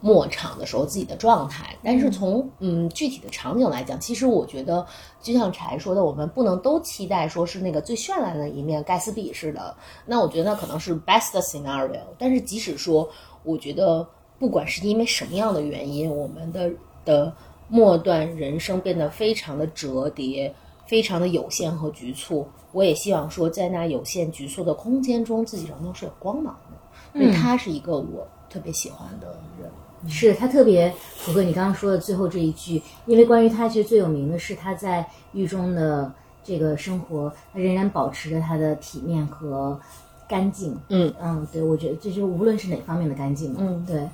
[0.00, 1.76] 末场的时候自己的状态。
[1.82, 4.86] 但是从嗯具体的场景来讲，其实我觉得
[5.22, 9.74] 就像柴说的，我们不能都期待说是那个最绚烂的一面，盖茨比似的。
[10.04, 12.00] 那我觉得那可能是 best scenario。
[12.18, 13.08] 但是即使说，
[13.42, 14.06] 我觉得
[14.38, 16.70] 不管是因为什么样的原因，我们的
[17.04, 17.32] 的
[17.68, 20.54] 末段人生变得非常的折叠。
[20.86, 27.20] 非常的有限和局促，我也希望说，在那有限局促的空间中，自己仍旧是有光芒的。
[27.20, 29.28] 所以它是一个我特别喜欢的
[29.60, 29.70] 人。
[30.08, 36.10] 是他特别符合你刚刚说的最后这一句，因为关于他其实最有名的是他在狱中的
[36.42, 39.78] 这个生活，他仍然保持着他的体面和
[40.26, 40.74] 干净。
[40.88, 43.58] 嗯嗯，对，我觉得这就是无论是哪方面的干净嘛。
[43.60, 44.08] 嗯对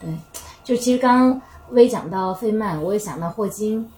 [0.00, 0.12] 对，
[0.64, 3.88] 就其实刚刚微讲到费曼，我也想到霍金，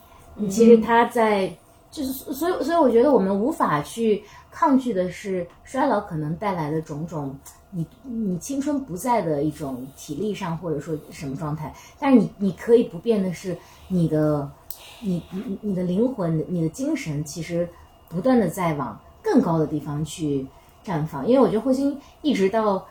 [0.48, 1.50] 其实他在。
[1.92, 7.38] 就是，所以，所以我觉得我们无法去抗拒的是衰老可能带来的种种，
[7.70, 13.56] 你你青春不在的一种体力上或者说什么状态，但是你你可以不变的是
[13.88, 14.50] 你的，
[15.02, 17.68] 你你你的灵魂、你的精神，其实
[18.08, 20.46] 不断的在往更高的地方去
[20.84, 21.26] 绽放。
[21.26, 22.86] 因为我觉得霍金一直到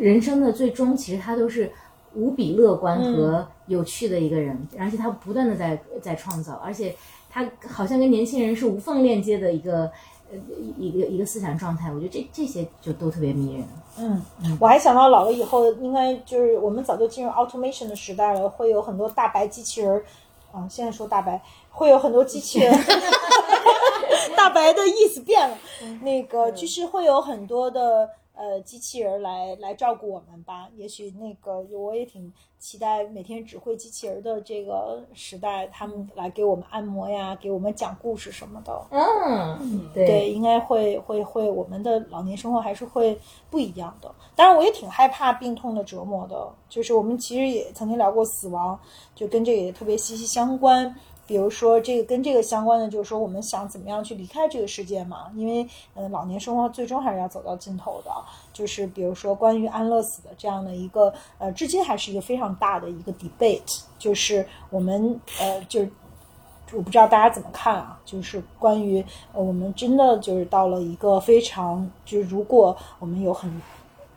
[0.00, 1.70] 人生的最终，其实他都是
[2.14, 6.94] 无比乐观和有趣的一个人，而且他不断的在在创造，而且。
[7.36, 9.90] 他好像跟年轻人是无缝链接的一个
[10.30, 10.38] 呃
[10.78, 13.64] 一个一个思想状态，我觉得这这些就都特别迷人。
[13.96, 14.22] 嗯，
[14.60, 20.04] 我还想到老了以后，应该就是我们早就进入 automation 的时代了，会有很多大白机器人儿
[20.52, 20.66] 啊。
[20.68, 22.72] 现在说大白，会有很多机器人。
[24.36, 25.56] 大白的意思变了，
[26.02, 30.68] 那个就是会有很多的呃机器人来来照顾我们吧。
[30.76, 38.86] 也许那个我也挺期待每天只会机器人的这个时代，他们来给我们按摩呀，给我们讲故事什么的。
[38.90, 43.18] 嗯，对，应该会会会，我们的老年生活还是会
[43.50, 44.12] 不一样的。
[44.34, 46.48] 当然，我也挺害怕病痛的折磨的。
[46.68, 48.78] 就是我们其实也曾经聊过死亡，
[49.14, 50.92] 就跟这个也特别息息相关。
[51.26, 55.30] 比如说，这个跟这个相关的，就是说我们想怎么样去离开这个世界嘛？
[55.34, 58.10] 因为，嗯，老年生活最终还是要走到尽头的。
[58.52, 63.82] 就是比如说关于安乐死的这样的一个，呃，至今还是一个非常大的一个 debate。
[63.98, 65.90] 就是我们，呃，就是
[66.72, 67.98] 我不知道大家怎么看啊？
[68.04, 69.02] 就是关于
[69.32, 73.62] 我们真的就是到了一个非常，就是如果我们有很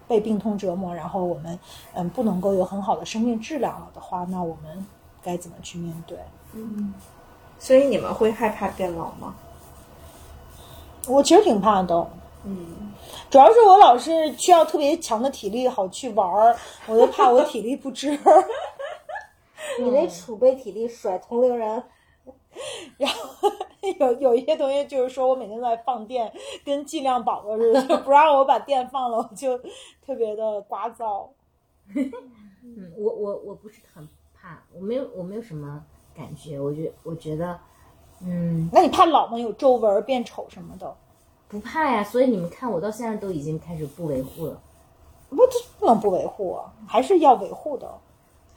[0.07, 1.57] 被病痛折磨，然后我们
[1.93, 4.85] 嗯不能够有很好的生命质量了的话，那我们
[5.23, 6.17] 该怎么去面对？
[6.53, 6.93] 嗯，
[7.59, 9.35] 所以你们会害怕变老吗？
[11.07, 12.09] 我其实挺怕的，
[12.43, 12.91] 嗯，
[13.29, 18.11] 主要是我老是需要特别强的体力好去玩儿，我就怕我体力不支。
[19.79, 21.83] 你那储备体力甩同龄人，
[22.97, 23.49] 然后
[23.99, 26.31] 有有一些同学就是说我每天都在放电，
[26.65, 29.57] 跟计量宝宝似的，就不让我把电放了，我就
[30.05, 31.29] 特别的聒噪。
[31.95, 35.83] 嗯，我我我不是很怕，我没有我没有什么
[36.17, 37.57] 感觉，我觉我觉得，
[38.25, 39.37] 嗯，那你怕老吗？
[39.37, 40.91] 有皱纹、变丑什么的？
[41.47, 42.03] 不怕呀。
[42.03, 44.59] 所以你们看，我到现在都已经开始不维护了。
[45.29, 47.87] 不，这不能不维护啊，还是要维护的。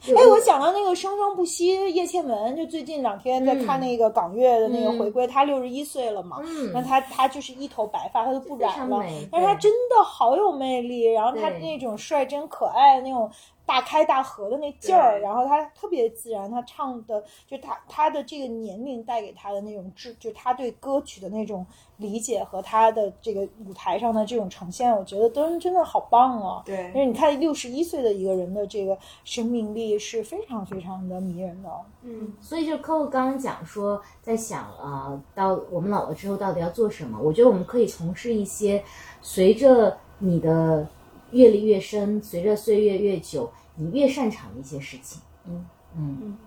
[0.03, 8.99] 哎，我想到那个生生不息叶倩文，就最近两天在看那个港乐的那个回归，她六十一岁了嘛，嗯那她她就是一头白发，她都不染了
[9.31, 13.29] 但是她真的好有魅力，然后她那种率真可爱的那种
[13.71, 21.65] 大开大合的那劲儿，然后他特别自然，他唱的就他他的这个年龄带给他的那种质，就他对歌曲的那种
[21.95, 26.61] 理解和他的这个舞台上的这种呈现，我觉得都真的好棒啊！
[26.67, 31.69] 因，为你看，六十一岁的一个人的这个生命力是非常非常的迷人的。
[32.01, 37.17] 嗯，所以就 Coco 刚刚讲说，在想啊，到我们老了之后到底要做什么？
[37.17, 38.83] 我觉得我们可以从事一些
[39.21, 40.85] 随着你的
[41.31, 45.21] 阅历越深，随着岁月越久，你越擅长的一些事情。
[45.45, 45.65] 嗯
[45.97, 46.37] 嗯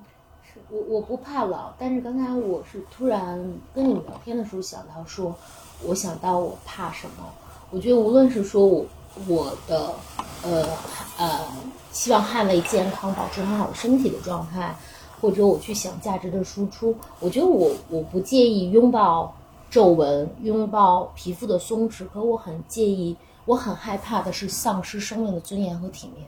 [0.43, 3.37] 是我我不怕老，但是刚才我是突然
[3.75, 5.35] 跟你们聊天的时候想到说，
[5.83, 7.25] 我想到我怕什么？
[7.70, 8.87] 我觉得无论是说我
[9.27, 9.93] 我的
[10.43, 10.64] 呃
[11.18, 11.41] 呃
[11.91, 14.77] 希望捍卫健康，保持很好的身体的状态，
[15.20, 19.35] 或者我去想价值的输出，我觉得我我不介意拥抱
[19.70, 26.27] 皱纹，拥抱皮肤的松弛，可我很介意，我很害怕的是丧失生命的尊严和体面。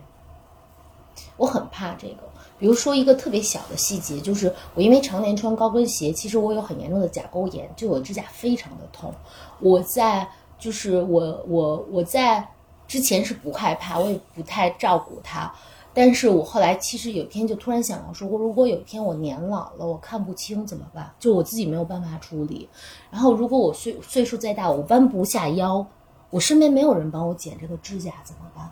[1.37, 2.23] 我很怕这个。
[2.59, 9.13] 比如说一个特别小的细节，就是我因为常年穿高跟鞋，其实我有很严重的甲沟炎，就我指甲非常的痛。
[9.61, 10.27] 我在
[10.59, 12.49] 就是我我我在
[12.89, 15.53] 之前是不害怕，我也不太照顾它，
[15.93, 21.13] 但是我后来其实有一天就突然想到说我，如果有一天我年老了，我看不清怎么办？
[21.21, 22.67] 就我自己没有办法处理。
[23.11, 25.87] 然后如果我岁岁数再大，我弯不下腰，
[26.31, 28.71] 我身边没有人帮我剪这个指甲怎么办？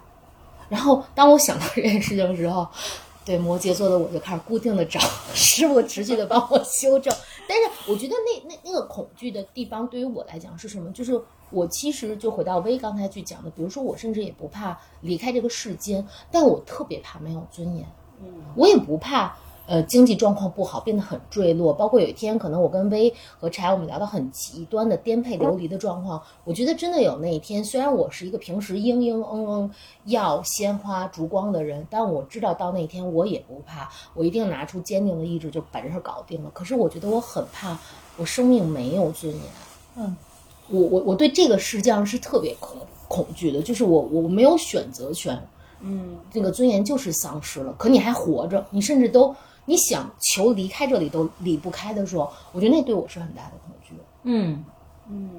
[0.69, 2.67] 然后当我想到这件事情的时候，
[3.25, 5.01] 对摩羯座的我就开始固定的找
[5.33, 7.15] 师傅持续的帮我修正。
[7.47, 10.91] 但是我觉得那那那个恐惧的地方对于我来讲是什么？
[10.93, 17.87] 就是我其实就回到薇刚才去讲的，比如说我甚至也不怕离开这个世间，但我特别怕没有尊严。
[18.23, 19.37] 嗯，我也不怕。
[19.67, 21.73] 呃，经济状况不好，变得很坠落。
[21.73, 26.23] 包括有一天，可能我跟薇和柴，我们聊到很极端的颠沛流离的状况。
[26.45, 29.71] 我觉得真的有那一天，虽然我是一个平时嘤嘤嗯嗯
[30.05, 36.51] 要鲜花烛光的人，但我知道到那天我也不怕，我一定拿出坚定的意志就把这事儿搞定了。
[36.51, 37.79] 可是我觉得我很怕，
[38.19, 39.43] 我生命没有尊严。
[39.97, 40.17] 嗯，
[40.69, 42.77] 我我我对这个实际上是特别恐
[43.09, 45.41] 恐惧的，就是我我没有选择权。
[45.87, 49.35] 嗯，这个尊严就是丧失了，可你还活着，你甚至都
[49.67, 53.95] 你想求离开这里都离不开的时候，我觉得那对我是很大的恐惧。
[54.23, 54.65] 嗯，
[55.09, 55.31] 嗯，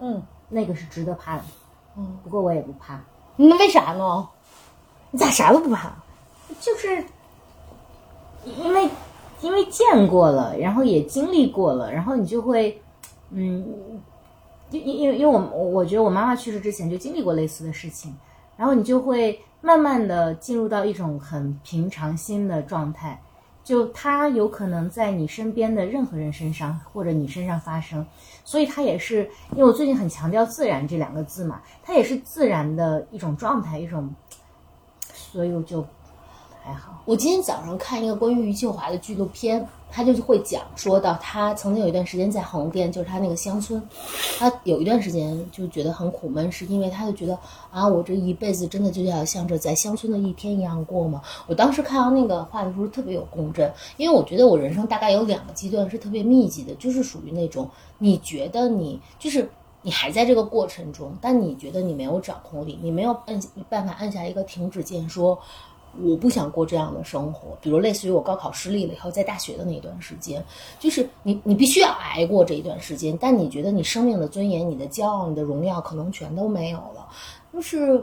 [0.00, 1.44] 嗯，那个是值得怕的。
[1.96, 3.00] 嗯，不过我也不怕，
[3.36, 4.28] 那为啥呢？
[5.10, 5.92] 你咋啥都不怕？
[6.60, 7.04] 就是
[8.44, 8.88] 因为
[9.40, 12.80] 因为见过了，然后也经历过了，然后你就会，
[13.30, 13.66] 嗯，
[14.70, 18.14] 因因因为因为我我觉得我妈妈去世之前就经历过类似的事情，
[18.56, 23.20] 然后你就会慢慢的进入到一种很平常心的状态，
[23.68, 28.06] 就它有可能在你身边的任何人身上或者你身上发生，
[28.42, 34.08] 所以它也是因为我最近很强调自然这两个字嘛，它也是自然的一种状态，一种，
[35.12, 35.86] 所以我就
[36.68, 37.02] 还好。
[37.06, 43.82] 我今天早上看一个关于余秀华的纪录片，他就会讲说到他曾经有一段时间在横店，就是他那个乡村，
[44.38, 47.38] 他有一段时间就觉得很苦闷，是因为他就觉得
[47.70, 51.22] 啊，我这一辈子真的就要像这在乡村的一天一样过吗？
[51.46, 57.66] 我当时看到那个话的时候特别有共振，因为我觉得我人生大概有两个阶段是特别密集的，就是属于那种
[57.96, 59.48] 你觉得你就是。
[59.80, 65.38] 你还在这个过程中，但你觉得你没有掌控力，你没有按办法按下一个停止键，说
[66.02, 67.56] 我不想过这样的生活。
[67.60, 70.44] 比如类似于我高考失利了以后，在大学的那段时间，
[70.78, 77.08] 就是你你必须要挨过这一段时间，但你觉得你生命的尊严、你的骄傲、你的荣耀可能全都没有了，
[77.52, 78.02] 就是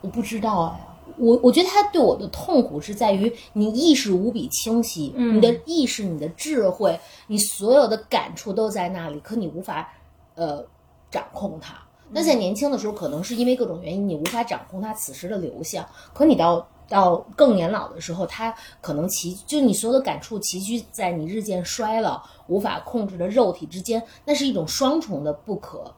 [0.00, 0.88] 我不知道哎。
[1.18, 9.92] 我我觉得他对我的痛苦是在于你意识无比清晰，你的意识、你的智慧、你所有的感触都在那里，可你无法。
[10.34, 10.64] 呃，
[11.10, 11.74] 掌控它。
[12.12, 15.84] 那在年轻的时候，可能是因为各种原因，你无法掌控它此时的流向。
[16.12, 25.94] 可你到到更年老的时候，它可能齐，就你所有的感触齐聚在你日渐衰老、无法控制的肉体之间，那是一种双重的不可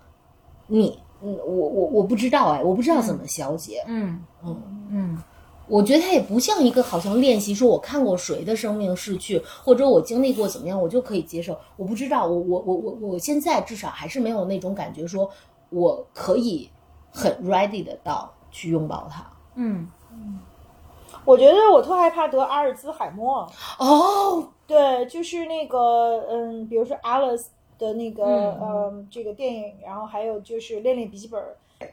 [0.68, 0.98] 你。
[1.20, 3.82] 嗯，我我我不知道哎，我不知道怎么消解。
[3.86, 5.22] 嗯嗯嗯，
[5.66, 11.58] 我觉得它也不像一个好像练习，说我看过谁的生命逝去，或者我经历过怎么样，我就可以接受。
[11.76, 15.30] 我不知道，我我我我我现在至少还是没有那种感觉，说
[15.70, 16.70] 我可以
[17.12, 19.24] 很 ready 的到去拥抱它。
[19.54, 20.38] 嗯嗯
[21.24, 23.48] 我觉得我特害怕得阿尔兹海默。
[23.78, 27.46] 哦，对，就是那个，嗯，比如说 Alice
[27.78, 28.24] 的那个，
[28.60, 31.40] 嗯，这个电影，然后还有就是《恋恋笔记本》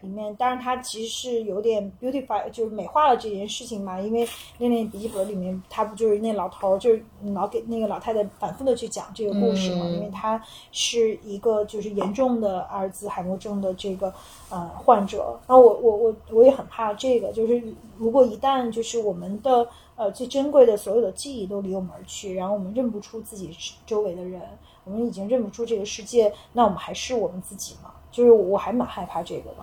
[0.01, 3.99] 里面，当然它其实是有点 beautify，就是美化了这件事情嘛。
[3.99, 4.25] 因为
[4.57, 7.03] 《恋恋笔记本》里面，他不就是那老头儿，就是
[7.33, 14.13] 老给那个老太太反复的去讲这个故事嘛，嗯因为他是一个就是严重的阿尔兹海默症的这个
[14.49, 15.39] 呃患者。
[15.47, 17.61] 然后我我我我也很怕这个，就是
[17.97, 23.55] 如果一旦就是我们的呃最珍贵的所有的记忆都离我们而去，然后我们认不出自己
[23.85, 24.41] 周围的人，
[24.85, 27.91] 我们已经认不出这个世界，那我们还是我们自己吗？
[28.11, 29.57] 就是我还蛮害怕这个的。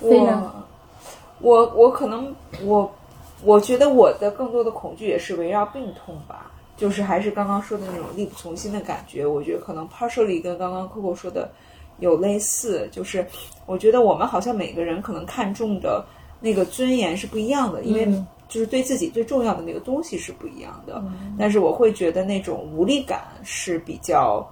[0.00, 0.64] 非常
[1.40, 2.90] 我我我可能我
[3.44, 9.26] 我觉得我的更多的恐惧也是围绕病痛吧，就是还是刚刚说的那种力不从心的感觉。
[9.26, 11.50] 我觉得可能 partially 跟刚刚 Coco 说的
[11.98, 13.26] 有类似，就是
[13.66, 16.04] 我觉得我们好像每个人可能看重的
[16.40, 18.06] 那个尊严是不一样的，因为
[18.48, 21.02] 就是对自己最重要的那个东西是不一样的。
[21.38, 24.46] 但是我会觉得那种无力感是比较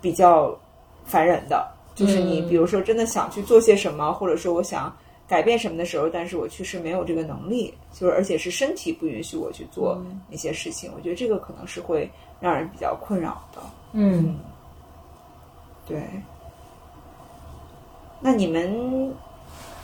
[0.00, 0.56] 比较
[1.04, 4.94] 烦人的，就是你比如说真的想去做些什么，或者说我想
[5.28, 13.60] 改变什么的时候，但是我确实没有这个能力，就是而且是身体不允许我去做那些事情，我觉得这个可能是会让人比较困扰的。
[13.92, 14.36] 嗯，
[15.86, 16.02] 对。
[18.20, 19.14] 那你们，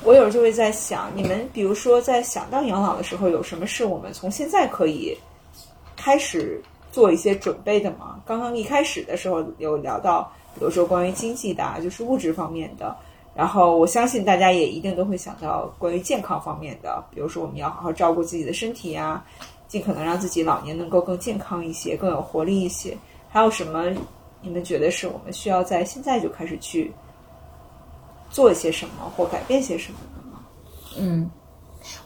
[0.05, 5.17] 我有时候会在想，你们比如说在想到养老的时候，有什么是我们从现在可以
[5.97, 6.63] 开始
[6.97, 8.19] 做一些准备的吗？
[8.25, 12.97] 刚刚一开始的时候有聊到，比如说关于经济的，就是物质方面的。
[13.35, 19.23] 然后我相信大家也一定都会想到关于健康方面的，比如说我们要好好照顾自己的身体呀、
[19.69, 22.97] 尽可能让自己老年能够更健康一些、更有活力一些。
[23.29, 23.91] 还有什么
[24.41, 26.91] 你们觉得是我们需要在现在就开始去
[28.31, 30.41] 做一些什么或改变些什么的吗？
[30.99, 31.31] 嗯，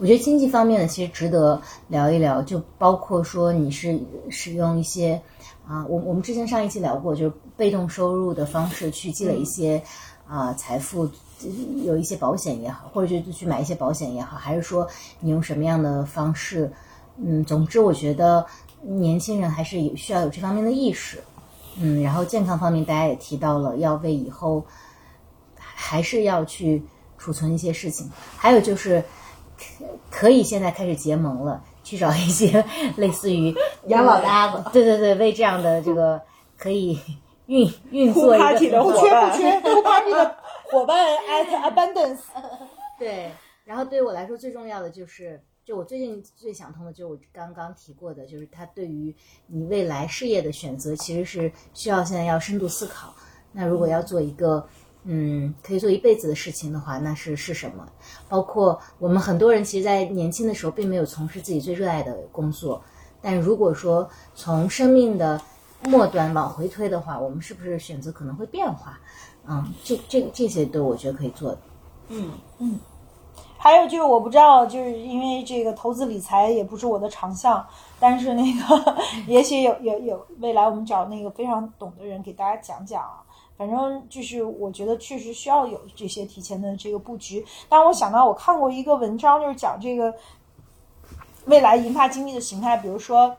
[0.01, 5.21] 我觉得经济方面的其实值得聊一聊，就包括说你是使用一些
[5.69, 9.81] 啊，我我们之前上一期聊过，就是被动收入的方式去积累一些
[10.27, 11.07] 啊财富，
[11.85, 14.89] 有一些保险也好，或者就去买一些保险也好，还是说
[15.21, 16.73] 你用什么样的方式？
[17.19, 18.47] 嗯，总之我觉得
[18.81, 21.23] 年轻人还是有需要有这方面的意识。
[21.79, 24.65] 嗯，然后健康方面，大家也提到了要为以后
[25.57, 26.83] 还是要去
[27.19, 29.05] 储存一些事情，还有就是
[29.61, 32.65] 可可以现在开始结盟了，去找一些
[32.97, 33.55] 类似于
[33.89, 34.71] 养老搭子。
[34.73, 36.21] 对对对，为这样的这个
[36.57, 36.99] 可以
[37.47, 40.37] 运运作一个不缺不缺，不 party 的
[40.71, 42.21] 伙伴 at abundance。
[42.99, 43.31] 对，
[43.65, 49.15] 然后对于我来说最重要的就是，就我最近最想通的，就是我刚刚提过的，就是他对于
[49.47, 53.13] 你未来事业的选择，其实是需要现在要深度思考。
[53.53, 54.65] 那如果要做一个，
[55.05, 57.87] 嗯，可以做一辈子的事情的话，那是是什么？
[58.29, 62.83] 包括我们很多人其实，在年轻的时候并没有从事自己最热爱的工作，
[63.23, 65.41] 但如果说从生命的
[65.85, 68.99] 末端往回推的话，我们是不是选择可能会变化？
[69.49, 71.59] 嗯，这这这些都我觉得可以做的。
[73.57, 77.67] 还有就是我不知道，就是因为这个投资理财也不是我的长项，
[77.99, 78.97] 但是那个
[79.27, 83.25] 也许有有有未来我们找那个非常懂的人给大家讲讲啊。
[83.61, 87.45] 反正就是我觉得确实需要有这些提前的这个布局。
[87.69, 90.15] 但我想到我看过一个文章，就是讲这个
[91.45, 93.37] 未来银发经济的形态，比如说，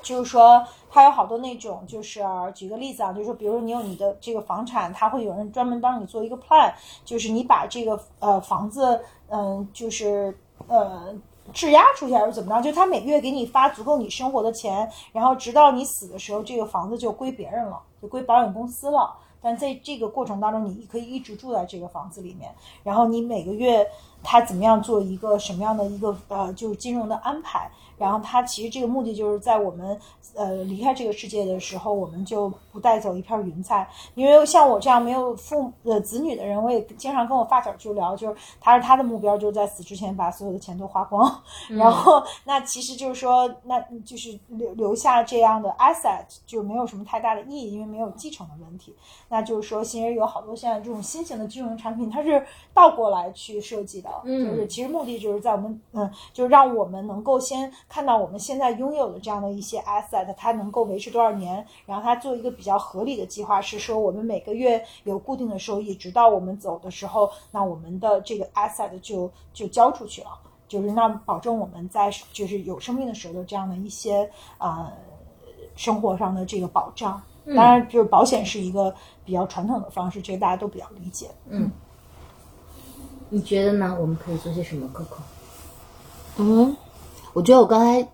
[0.00, 2.22] 就是说它有好多那种，就是
[2.54, 6.72] 举个例子啊，就是说，比如你有你的这个房产，它会有人专门帮你做一个 plan，
[7.04, 8.98] 就是你把这个呃房子，
[9.28, 10.34] 嗯，就是
[10.68, 11.14] 呃。
[11.52, 12.62] 质押出去还是怎么着？
[12.62, 19.14] 就他每个月给你发足够你生活的钱，然后直到你死的时候，这个房子就归别人了，就归保险公司了。
[19.42, 23.86] 但在这个过程当中，你可以一直住在这个房子里面，然后你每个月
[24.22, 27.70] 他怎么样做一个什么样的一个呃，就是金融的安排。
[28.00, 30.00] 然后他其实这个目的就是在我们
[30.34, 33.86] 呃离开这个世界的时候，我们就不带走一片云彩。
[34.14, 41.30] 因为像我这样没有父呃子女的人，我也经常跟我发小就聊，就是他是他的目标就是在死之前把所有的钱都花光。
[41.68, 48.96] 然后那其实就是说，那就是留留下这样的 asset 就没有什么太大的意义，因为没有继承的问题。
[49.28, 57.70] 那就是说，其实有好多现在这种新型的金融产品，它是倒过来去设计的，就是其实目的就是在我们嗯，就是让我们能够先。
[57.90, 61.66] 看到我们现在拥有的这样的一些 asset，它能够维持多少年？
[61.84, 70.28] 然后它做一个比较合理的计划，是说我们每个月有固定的收益，直到我们走的时候，那我们的这个 asset 就就交出去了，
[70.68, 74.92] 就是那保证我们在就是有生命的时候的这样的一些呃
[75.74, 77.20] 生活上的这个保障。
[77.56, 78.94] 当然，就是保险是一个
[79.24, 81.28] 比较传统的方式，这个大家都比较理解。
[81.48, 81.68] 嗯，
[83.30, 83.96] 你觉得呢？
[84.00, 85.18] 我们可以做些什么，Coco？
[86.36, 86.76] 嗯。
[87.40, 88.06] 我觉得我刚才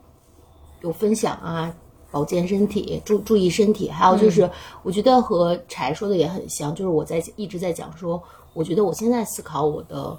[0.82, 1.74] 有分享啊，
[2.12, 4.48] 保健身体，注注意身体，还有就是，
[4.84, 8.22] 我觉得和柴说的也很像，就是我在一直在讲说，
[8.54, 10.16] 我觉得我现在思考我的，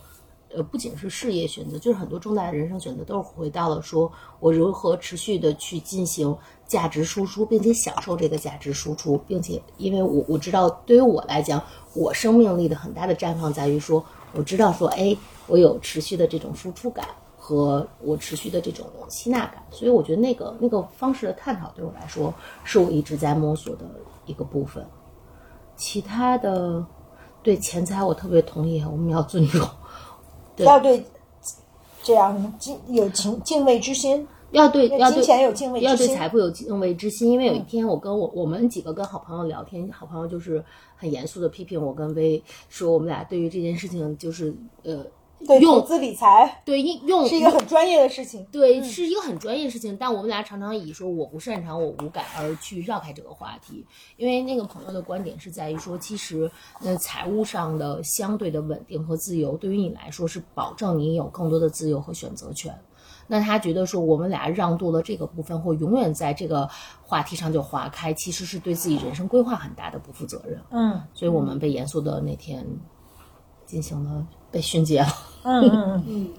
[0.53, 4.11] 呃，不仅是事业选择，就是很多重大的人生选择，都是回到了说
[4.41, 6.35] 我如何持续的去进行
[6.67, 11.63] 价值输出，并且享受这个价值输出，并且因为我我知道，对于我来讲，
[11.93, 14.03] 我生命力的很大的绽放在于说，
[14.33, 15.15] 我知道说，哎，
[15.47, 17.07] 我有持续的这种输出感。
[17.47, 22.33] 和我持续的这种吸纳感，所以我觉得那个那个方式的探讨对我来说
[22.65, 23.85] 是我一直在摸索的
[24.25, 24.85] 一个部分。
[25.77, 26.85] 其他的，
[27.41, 29.65] 对钱财我特别同意，我们要尊重，
[30.59, 31.01] 要对
[32.03, 37.31] 这样敬有敬敬畏之心，要对要对金钱有敬畏，要对财富有敬畏之心。
[37.31, 40.61] 因为有一天我跟我我们几个跟好朋友聊天，好朋友就是
[40.97, 44.53] 很严肃的批评我跟薇说，我们俩对于这件事情就是
[44.83, 45.05] 呃。
[45.45, 49.95] 对投资理财，对用是一个很专业的事情，对，是一个很专业的事情。
[49.95, 53.85] 但我们俩常常以说我不擅长，我无感而去绕开这个话题。
[54.17, 56.49] 因为那个朋友的观点是在于说，其实
[56.81, 62.73] 呃财务上的相对的稳定和自由，对于你来说是保证你有更多的自由和选择权。
[63.27, 66.67] 那他觉得说我们俩让渡了这个部分，或永远在这个
[67.03, 70.59] 话题上就划开，其实是对自己人生规划很大的不负责任。
[70.71, 72.65] 嗯，所以我们被严肃的那天
[73.65, 74.25] 进行了。
[74.57, 75.07] 被训诫了。
[75.43, 76.29] 嗯嗯嗯，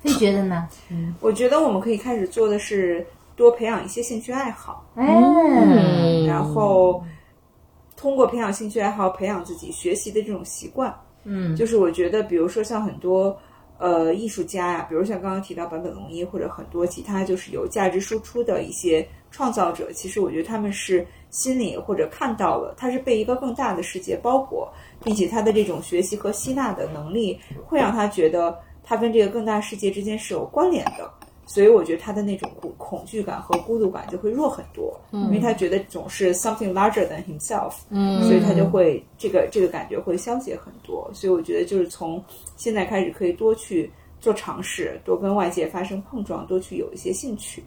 [0.00, 0.68] 你觉得呢？
[0.90, 4.88] 嗯，我觉得我们可以开始做的是多培养一些兴趣爱好。
[4.94, 7.02] 嗯，然后
[7.96, 10.94] 通过培养兴趣爱好，培养自己学习的这种习惯。
[11.24, 13.36] 嗯，就是我觉得，比如说像很多
[13.78, 21.04] 呃艺术家呀，比如像刚刚提到坂本龙一，或者很多其他就是有价值输出的一些创造者，其实我觉得他们是
[21.34, 24.72] 心里或者看到了，他是被一个更大的世界包裹。
[25.02, 31.12] 并且他的这种学习和吸纳的能力，会让他觉得他跟这个更大世界之间是有关联的，
[31.44, 41.10] 所以我觉得他的那种恐恐惧感和孤独感就会弱很多，因为他觉得总是 something larger than himself，嗯，所以他就会这个这个感觉会消解很多。
[41.12, 42.24] 所以我觉得就是从
[42.56, 43.92] 现在开始可以多去
[44.22, 47.62] 做尝试，多跟外界发生碰撞，多去有一些兴趣，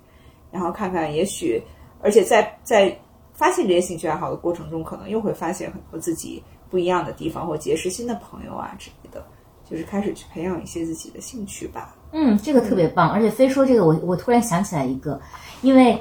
[0.52, 1.62] 然后看看也许，
[2.02, 2.98] 而且在在
[3.38, 6.44] 发现这些兴趣爱好的过程中，可能又会发现很多自己。
[6.70, 9.26] 不一样的地方，或结识新的朋友啊之类的，
[9.64, 11.96] 就是开始去培养一些自己的兴趣吧。
[12.12, 13.10] 嗯，这个特别棒。
[13.10, 15.18] 而且非说这个，我我突然想起来一个，
[15.62, 15.98] 因为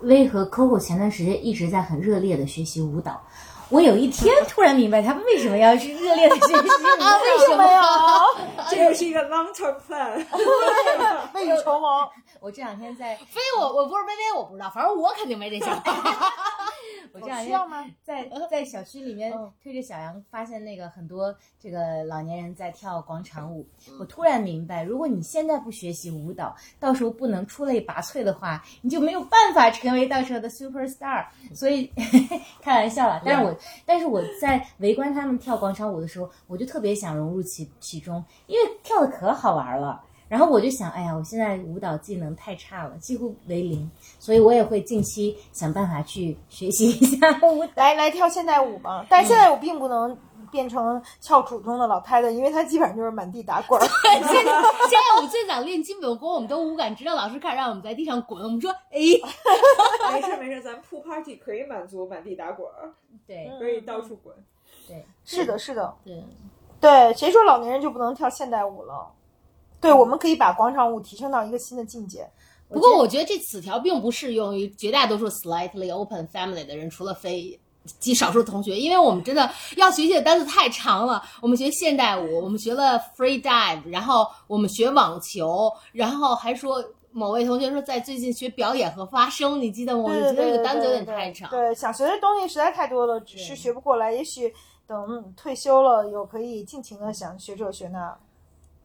[0.00, 3.22] 薇和 Coco 前段时间一直在很热烈的学习舞蹈。
[3.70, 6.58] 我有一天突然明白他们为什么要去热烈的学习舞
[6.98, 7.82] 蹈，为什么呀？
[8.70, 10.24] 这又是一个 long term plan，
[11.34, 12.10] 未雨绸缪。
[12.40, 15.92] 我这两天在非我我不是微微我不知道，反正我肯定没这想法。
[17.12, 17.58] 我这两天？
[18.02, 23.66] 在在小区里面嗯推着小羊，发现那个很多这个老年人在跳广场舞。
[23.98, 31.26] 我突然明白，如果你现在不学习舞蹈，到时候不能出类拔萃的话，你就没有办法成为到时候的 super star。
[31.54, 31.90] 所以
[32.60, 40.04] 开玩笑了，但是我但是我在围观他们跳广场舞的时候，我就特别想融入其其中，因为跳的可好玩了。
[40.28, 47.72] 然后我就想，哎呀，我现在舞蹈技能太差了，几乎为零，所以我也会近期想办法去学习一下舞蹈。
[47.76, 50.16] 来来跳现代舞吧，但是现在我并不能
[50.50, 53.84] 变成翘楚中的老太太，因为她基本上就是满地打滚儿。
[54.04, 58.98] 现在现在我最早练基本功，我们都无感，直到老师开始让我们在地上滚，我们说哎，
[60.12, 62.92] 没事没事，咱 pool party 可以满足满地打滚儿，
[63.26, 64.34] 对可以到处滚。
[64.86, 66.22] 对是的，是的，对，
[66.80, 69.06] 对，谁说老年人就不能跳现代舞了？
[69.80, 72.28] 对，我们可以把广场舞提升到一个新的境界。
[72.68, 77.58] 不过我觉得这此条并不适用于绝大多数 slightly open family 的人，除了非
[77.98, 81.22] 极少数同学，因为我们真的要学习的单词太长了。
[81.40, 90.02] 我们学现代舞，我们学了 free dive，然后我们学网球，然后还说某位同学说在最近学表演和发声，你记得吗？
[90.02, 91.48] 我觉得这个单词有点太长。
[91.48, 94.12] 对，想学的东西实在太多了，只是学不过来。
[94.12, 94.52] 也许
[94.86, 98.14] 等退休了，有可以尽情的想学这学那。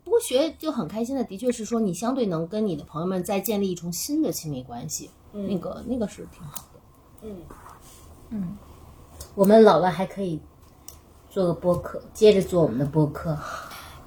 [0.04, 6.80] 不过学就很开心的，的确是说你相对能跟你的朋友们再建立一重新的亲密关系，那个那个是挺好的。
[7.22, 7.38] 嗯
[8.30, 8.58] 嗯
[9.36, 10.40] 我们老了还可以
[11.30, 13.38] 做个播客，接着做我们的播客。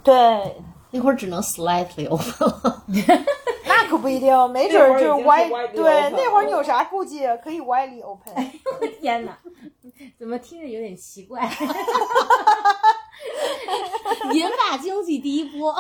[0.05, 0.57] 对，
[0.91, 2.85] 那会儿只能 slightly open 了。
[3.67, 5.71] 那可不一定，没准儿就是那会儿已经是 wide。
[5.71, 7.27] widely 对，那会儿你有啥顾忌？
[7.43, 8.33] 可以 widely open。
[8.81, 9.37] 我 天哪，
[10.19, 11.49] 怎么听着有点奇怪？
[14.33, 15.75] 银发经济第一波，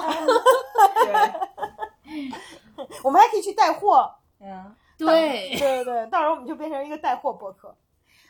[3.02, 4.10] 我们还可以去带货。
[4.40, 7.74] 嗯，对对，对对，到时候我们就变成一个带货博客。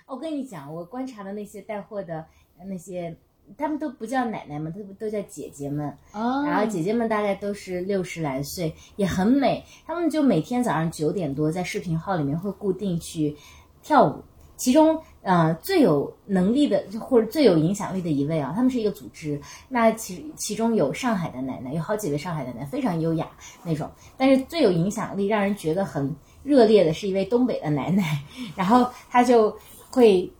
[0.06, 2.24] 我跟你讲，我观察的那些带货的
[2.64, 3.16] 那些，
[3.58, 5.86] 他们都不叫奶奶们，都都叫姐姐们。
[6.12, 9.64] 啊然后姐姐们大概都是六十来岁，也很美。
[9.84, 13.36] 他们就每天早上九点多在视频号里面会固定去
[13.82, 14.22] 跳舞。
[14.56, 19.40] 其中，呃，最有能力的或者最有影响力的一位啊，他们是一个组织。
[19.68, 23.26] 那其其中有上海的奶奶，有好几位上海的奶奶，非常优雅
[23.64, 23.90] 那种。
[24.16, 28.22] 但是最有影响力、让人觉得很热烈的是一位东北的奶奶，
[28.54, 29.52] 然后她就
[29.90, 30.32] 会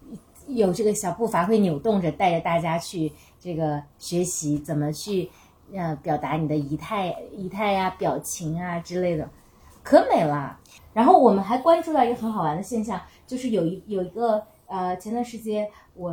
[0.47, 3.11] 有这个小步伐会扭动着，带着大家去
[3.41, 5.29] 这个学习怎么去
[5.75, 9.29] 呃表达你的仪态、仪态呀、表情啊之类的，
[9.83, 10.61] 可美了。
[10.93, 16.11] 然后我们还关注到一个很好玩的现象，就是有一有一个呃，前段时间我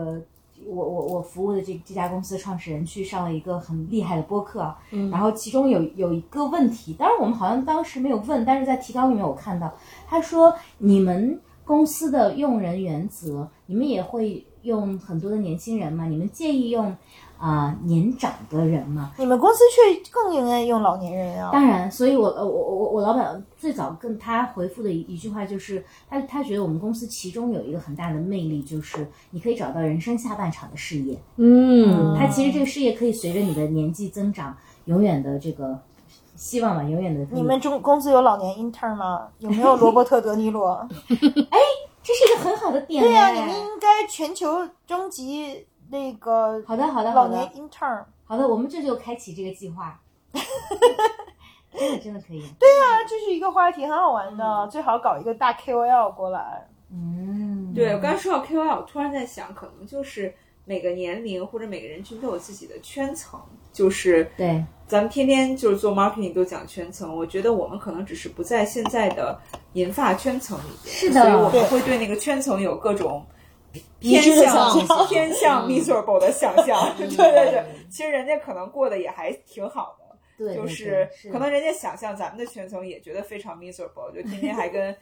[0.65, 4.79] 我我我服务的这这家公司创始人去上了一个很厉害的播客啊，
[5.11, 9.73] 然后其中有有一个问题，当然我们好像当时没有问，但是在提纲里面我看到
[10.07, 16.05] 他说你们公司的用人原则，你们也会用很多的年轻人吗？
[16.05, 16.95] 你们介意用
[17.37, 19.11] 啊、年长的人吗？
[19.17, 21.51] 你们公司却更应该用老年人啊。
[21.51, 31.19] 当然，所以我呃我我我老板最早跟他回复的一一句话就是，他他觉得我们公司其中有一个很大的魅力，就是你可以找到人生下半场的事业。
[31.35, 35.77] 嗯，他其实这个事业可以随着你的年纪增长，永远的这个
[36.37, 37.27] 希望吧，永远的。
[37.31, 39.27] 你们中公司有老年 intern 吗？
[39.39, 40.87] 有没有罗伯特·德尼罗？
[42.03, 43.01] 这是一个很好的点。
[43.01, 48.03] 对呀、你们应该全球征集那个好的好的好老年 intern。
[48.25, 49.99] 好的，我们这就开启这个计划。
[51.73, 52.41] 真的真的可以。
[52.59, 56.67] 对啊，这是一个话题，很好玩的，最好搞一个大 KOL 过来。
[56.91, 60.35] 嗯，对我刚才说到 KOL，我突然在想，可能就是
[60.65, 63.39] 每个年龄或者每个人群都有自己的圈层，
[63.71, 69.39] 就是对咱们天天就是做 marketing 都讲圈层，我觉得我们可能只是不在现在的
[69.73, 73.25] 银发圈层里边，是的所以我们会对那个圈层有各种
[73.99, 76.93] 偏向偏向嗯 miserable 的想象。
[76.97, 80.03] 对对对，其实人家可能过得也还挺好的。
[80.35, 84.95] 对，就是可能人家想象咱们的圈层也觉得非常 miserable，就天天还跟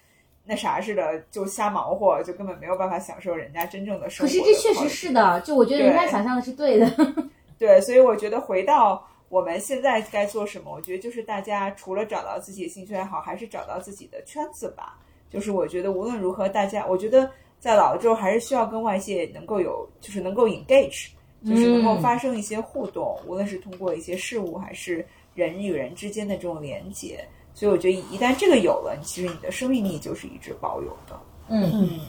[0.43, 4.39] 那啥似的，就瞎忙活，就根本没有办法享受人家真正的生活可。
[4.39, 5.13] 是这确实是。
[5.13, 6.91] 的，就我觉得人家想象的是对的。
[7.59, 14.97] 对，所以我觉得回到我们现在该做什么，我觉得就是大家除了找到自己的兴趣爱好，还是找到自己的圈子吧。
[15.29, 21.09] 就是我觉得无论如何，大家我觉得在老了之后，还是需要跟外界能够有，就是能够 engage，
[21.45, 25.05] 就是能够嗯发生一些互动，无论是通过一些事物，还是
[25.35, 27.23] 人与人之间的这种连接。
[27.53, 31.19] 所以我觉得一旦这个有了，其实你的生命力就是一直保有的。
[31.49, 31.99] 嗯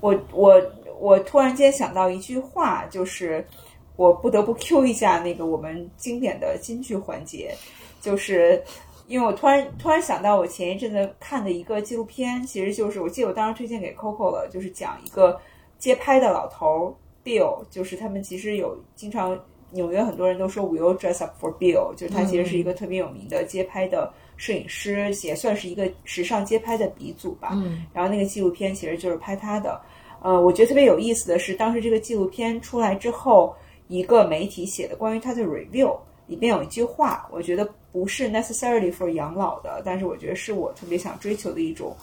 [0.00, 0.60] 我我
[0.98, 3.46] 我突然间想到一句话，就是
[3.94, 7.54] 我不得不 Q 一下那个我们经典的金句环节，
[8.00, 8.60] 就是
[9.06, 15.40] 因为我突然突然想到，我前一阵子看的一个纪录片，其实就是我记得我当时推荐给 Coco 了，就是讲一个
[15.78, 19.38] 街拍的老头儿 Bill，就是他们其实有经常
[19.72, 27.50] 纽约很多人都说 Will dress up for Bill，就是他其实是一个特别有名的街拍的摄影师，也算是一个时尚街拍的鼻祖吧。
[27.54, 29.80] 嗯然后那个纪录片其实就是拍他的。
[30.22, 33.54] 呃，我觉得特别有意思的是，当时这个纪录片出来之后，
[33.88, 35.96] 一个媒体写的关于他的 review
[36.28, 41.96] 里边有一句话，我觉得不是 necessarily for 养老的，但是我觉得是我特别想追求的一种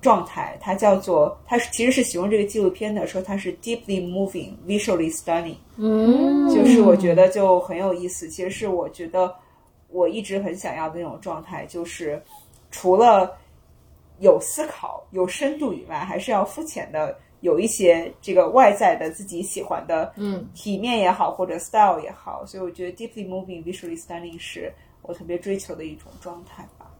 [0.00, 0.56] 状态。
[0.60, 5.56] 它叫做，它是其实是形容这个纪录片的，说它是 deeply moving, visually stunning。
[5.76, 8.28] 嗯，就是我觉得就很有意思。
[8.28, 9.34] 其实是我觉得
[9.88, 12.22] 我一直很想要的那种状态，就是
[12.70, 13.36] 除了
[14.20, 22.44] 有思考、有深度以外，还是要肤浅的有一些这个外在的自己喜欢的，嗯，体面也好，或者 style 也好。
[22.46, 26.90] 所以我觉得 deeply moving, visually stunning 是我特别追求的一种状态吧。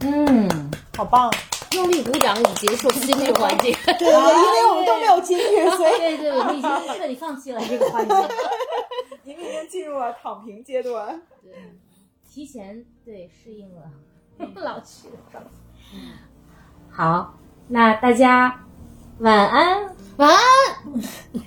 [0.00, 1.28] 嗯，好棒！
[1.74, 3.72] 用力鼓掌以结束新的环节。
[3.84, 8.14] 对对，因为我们都没有金句，所以对对，我们已经彻底放弃了这个环节，
[9.24, 11.20] 你们已经进入了躺平阶段。
[11.42, 11.52] 对，
[12.28, 13.82] 提前对适应了
[14.56, 15.08] 老去。
[16.90, 17.34] 好，
[17.68, 18.64] 那大家
[19.18, 19.94] 晚安。
[20.16, 20.38] 晚安。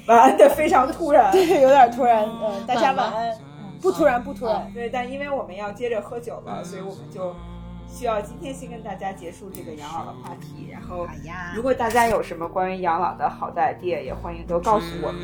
[0.08, 1.32] 晚安的非常突然。
[1.32, 2.24] 对，有点突然。
[2.26, 3.38] 嗯，大家晚安。
[3.82, 4.70] 不突然，不突然。
[4.74, 7.34] 对，但因为我们要接着喝酒了，所以我们就
[7.98, 10.70] 需要今天先跟大家结束这个养老的话题。
[10.72, 11.08] 然后，
[11.56, 15.20] 如果大家有什么关于养老的好的 idea，也欢迎都告诉我们。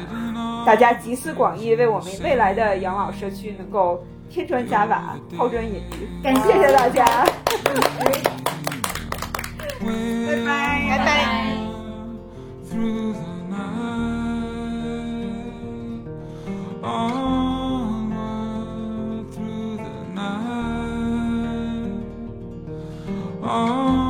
[0.65, 6.23] 大家集思广益，为我们未来的养老社区能够添砖加瓦、抛砖引玉。
[6.23, 7.05] 感谢谢大家，
[9.79, 11.53] 拜拜拜拜。
[12.71, 13.21] Through the
[13.51, 13.83] night.
[16.81, 17.52] Oh.
[23.43, 24.02] 啊。